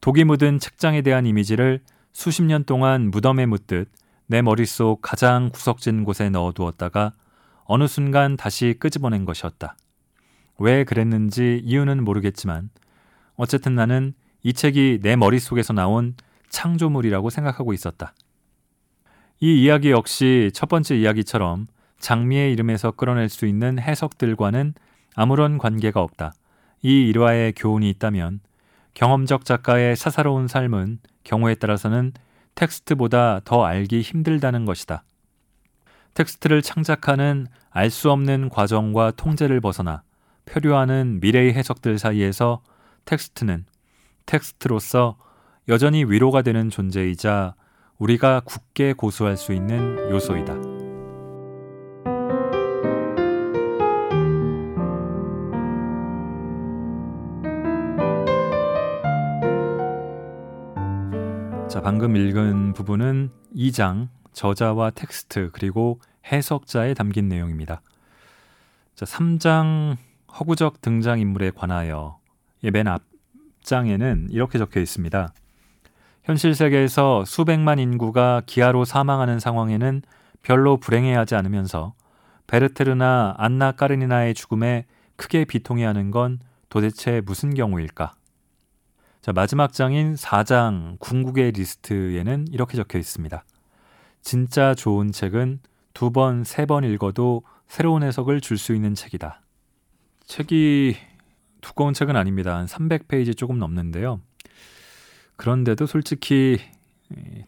독이 0.00 0.24
묻은 0.24 0.58
책장에 0.60 1.02
대한 1.02 1.26
이미지를 1.26 1.80
수십 2.12 2.42
년 2.42 2.62
동안 2.64 3.10
무덤에 3.10 3.46
묻듯 3.46 3.90
내 4.26 4.42
머릿속 4.42 5.00
가장 5.02 5.50
구석진 5.50 6.04
곳에 6.04 6.30
넣어두었다가 6.30 7.12
어느 7.64 7.86
순간 7.88 8.36
다시 8.36 8.74
끄집어낸 8.78 9.24
것이었다. 9.24 9.76
왜 10.58 10.84
그랬는지 10.84 11.60
이유는 11.64 12.04
모르겠지만 12.04 12.70
어쨌든 13.36 13.74
나는 13.74 14.14
이 14.42 14.52
책이 14.52 15.00
내 15.02 15.16
머릿속에서 15.16 15.72
나온 15.72 16.14
창조물이라고 16.48 17.30
생각하고 17.30 17.72
있었다. 17.72 18.14
이 19.40 19.62
이야기 19.62 19.90
역시 19.90 20.50
첫 20.54 20.68
번째 20.68 20.96
이야기처럼 20.96 21.66
장미의 21.98 22.52
이름에서 22.52 22.92
끌어낼 22.92 23.28
수 23.28 23.46
있는 23.46 23.78
해석들과는 23.78 24.74
아무런 25.14 25.58
관계가 25.58 26.00
없다. 26.00 26.32
이 26.82 27.08
일화에 27.08 27.52
교훈이 27.56 27.88
있다면 27.90 28.40
경험적 28.94 29.44
작가의 29.44 29.96
사사로운 29.96 30.48
삶은 30.48 30.98
경우에 31.24 31.54
따라서는 31.54 32.12
텍스트보다 32.54 33.40
더 33.44 33.64
알기 33.64 34.02
힘들다는 34.02 34.64
것이다. 34.64 35.04
텍스트를 36.14 36.60
창작하는 36.60 37.46
알 37.70 37.90
수 37.90 38.10
없는 38.10 38.50
과정과 38.50 39.12
통제를 39.12 39.60
벗어나 39.60 40.02
표류하는 40.44 41.20
미래의 41.20 41.54
해석들 41.54 41.98
사이에서 41.98 42.60
텍스트는 43.04 43.66
텍스트로서 44.26 45.16
여전히 45.68 46.04
위로가 46.04 46.42
되는 46.42 46.70
존재이자 46.70 47.54
우리가 47.98 48.40
굳게 48.40 48.94
고수할 48.94 49.36
수 49.36 49.52
있는 49.52 50.10
요소이다. 50.10 50.54
자, 61.68 61.80
방금 61.80 62.16
읽은 62.16 62.74
부분은 62.74 63.30
2장 63.54 64.08
저자와 64.32 64.90
텍스트 64.90 65.50
그리고 65.52 66.00
해석자에 66.30 66.94
담긴 66.94 67.28
내용입니다. 67.28 67.80
자, 68.94 69.06
3장 69.06 69.96
허구적 70.38 70.80
등장인물에 70.80 71.52
관하여 71.52 72.18
맨 72.70 72.86
앞장에는 72.88 74.28
이렇게 74.30 74.58
적혀 74.58 74.80
있습니다. 74.80 75.32
현실 76.24 76.54
세계에서 76.54 77.24
수백만 77.24 77.78
인구가 77.78 78.42
기아로 78.46 78.84
사망하는 78.84 79.40
상황에는 79.40 80.02
별로 80.42 80.76
불행해하지 80.76 81.34
않으면서 81.34 81.94
베르테르나 82.46 83.34
안나 83.38 83.72
까르니나의 83.72 84.34
죽음에 84.34 84.86
크게 85.16 85.44
비통해하는 85.44 86.10
건 86.10 86.38
도대체 86.68 87.20
무슨 87.24 87.54
경우일까? 87.54 88.12
자, 89.20 89.32
마지막 89.32 89.72
장인 89.72 90.14
4장 90.14 90.98
궁극의 90.98 91.52
리스트에는 91.52 92.46
이렇게 92.50 92.76
적혀 92.76 92.98
있습니다. 92.98 93.44
진짜 94.20 94.74
좋은 94.74 95.12
책은 95.12 95.60
두 95.94 96.10
번, 96.10 96.44
세 96.44 96.66
번 96.66 96.84
읽어도 96.84 97.42
새로운 97.68 98.02
해석을 98.02 98.40
줄 98.40 98.58
수 98.58 98.74
있는 98.74 98.94
책이다. 98.94 99.42
책이 100.26 100.96
두꺼운 101.62 101.94
책은 101.94 102.14
아닙니다. 102.16 102.58
한 102.58 102.66
300페이지 102.66 103.34
조금 103.34 103.58
넘는데요. 103.58 104.20
그런데도 105.36 105.86
솔직히 105.86 106.58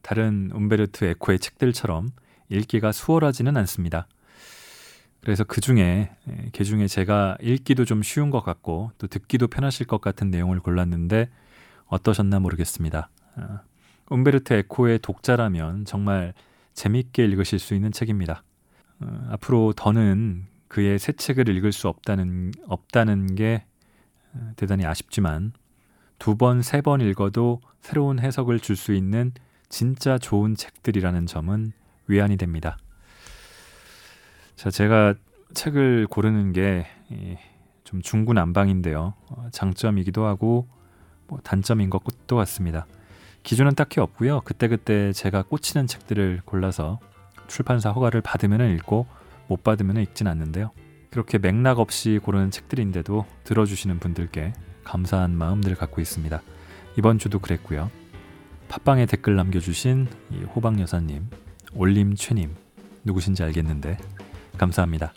다른 0.01 0.51
움베르트 0.55 1.05
에코의 1.05 1.39
책들처럼 1.39 2.09
읽기가 2.49 2.93
수월하지는 2.93 3.57
않습니다. 3.59 4.07
그래서 5.21 5.43
그 5.45 5.61
중에 5.61 6.11
개 6.53 6.65
중에 6.65 6.87
제가 6.87 7.39
읽기도 7.41 7.85
좀 7.85 8.03
쉬운 8.03 8.31
것 8.31 8.43
같고 8.43 8.93
또 8.99 9.07
듣기도 9.07 9.49
편하실 9.49 9.87
것 9.87 10.01
같은 10.01 10.31
내용을 10.31 10.61
골랐는데 10.61 11.31
어떠셨나 11.87 12.41
모르겠습니다. 12.41 13.09
어, 13.37 13.61
움베르트 14.11 14.53
에코의 14.53 14.99
독자라면 14.99 15.87
정말 15.87 16.35
재밌게 16.75 17.25
읽으실 17.25 17.59
수 17.59 17.75
있는 17.75 17.91
책입니다. 17.91 18.43
어, 19.01 19.29
앞으로 19.31 19.73
더는 19.75 20.45
그의 20.69 20.99
새 20.99 21.13
책을 21.13 21.49
읽을 21.49 21.73
수 21.73 21.89
없다는 21.89 22.53
없다는 22.67 23.35
게 23.35 23.65
어, 23.65 23.74
대단히 24.57 24.85
아쉽지만 24.87 25.53
두 26.19 26.37
번, 26.37 26.63
세 26.63 26.81
번 26.81 27.01
읽어도 27.01 27.61
새로운 27.81 28.19
해석을 28.19 28.61
줄 28.61 28.77
수 28.77 28.93
있는 28.95 29.33
진짜 29.69 30.19
좋은 30.19 30.55
책들이라는 30.55 31.27
점은 31.27 31.73
위안이 32.07 32.37
됩니다. 32.37 32.77
자, 34.57 34.71
제가 34.71 35.15
책을 35.55 36.07
고르는 36.09 36.53
게 36.53 36.87
좀 37.85 38.01
중구난방인데요. 38.03 39.15
장점이기도 39.53 40.25
하고 40.25 40.67
뭐 41.29 41.39
단점인 41.45 41.91
것도 41.91 42.35
같습니다. 42.35 42.87
기준은 43.43 43.75
딱히 43.75 44.01
없고요. 44.01 44.41
그때그때 44.41 45.13
제가 45.13 45.43
꽂히는 45.43 45.87
책들을 45.87 46.41
골라서 46.47 46.99
출판사 47.47 47.91
허가를 47.91 48.23
받으면 48.23 48.75
읽고 48.75 49.07
못 49.49 49.63
받으면 49.63 49.99
읽진 49.99 50.27
않는데요. 50.27 50.71
그렇게 51.15 51.39
맥락 51.39 51.79
없이 51.79 52.19
고르는 52.21 52.51
책들인데도 52.51 53.25
들어주시는 53.45 54.01
분들께 54.01 54.53
감사한 54.83 55.31
마음들을 55.31 55.77
갖고 55.77 56.01
있습니다. 56.01 56.43
이번 56.99 57.21
주도 57.21 57.39
그랬고요. 57.39 57.89
팟빵에 58.67 59.07
댓글 59.07 59.37
남겨주신 59.37 60.09
호박 60.57 60.81
여사님, 60.81 61.29
올림 61.73 62.17
최님 62.17 62.57
누구신지 63.05 63.45
알겠는데 63.45 63.97
감사합니다. 64.59 65.13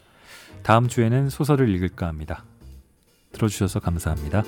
다음 0.62 0.88
주에는 0.88 1.30
소설을 1.30 1.68
읽을까 1.70 2.06
합니다. 2.06 2.46
들어주셔서 3.32 3.80
감사합니다. 3.80 4.44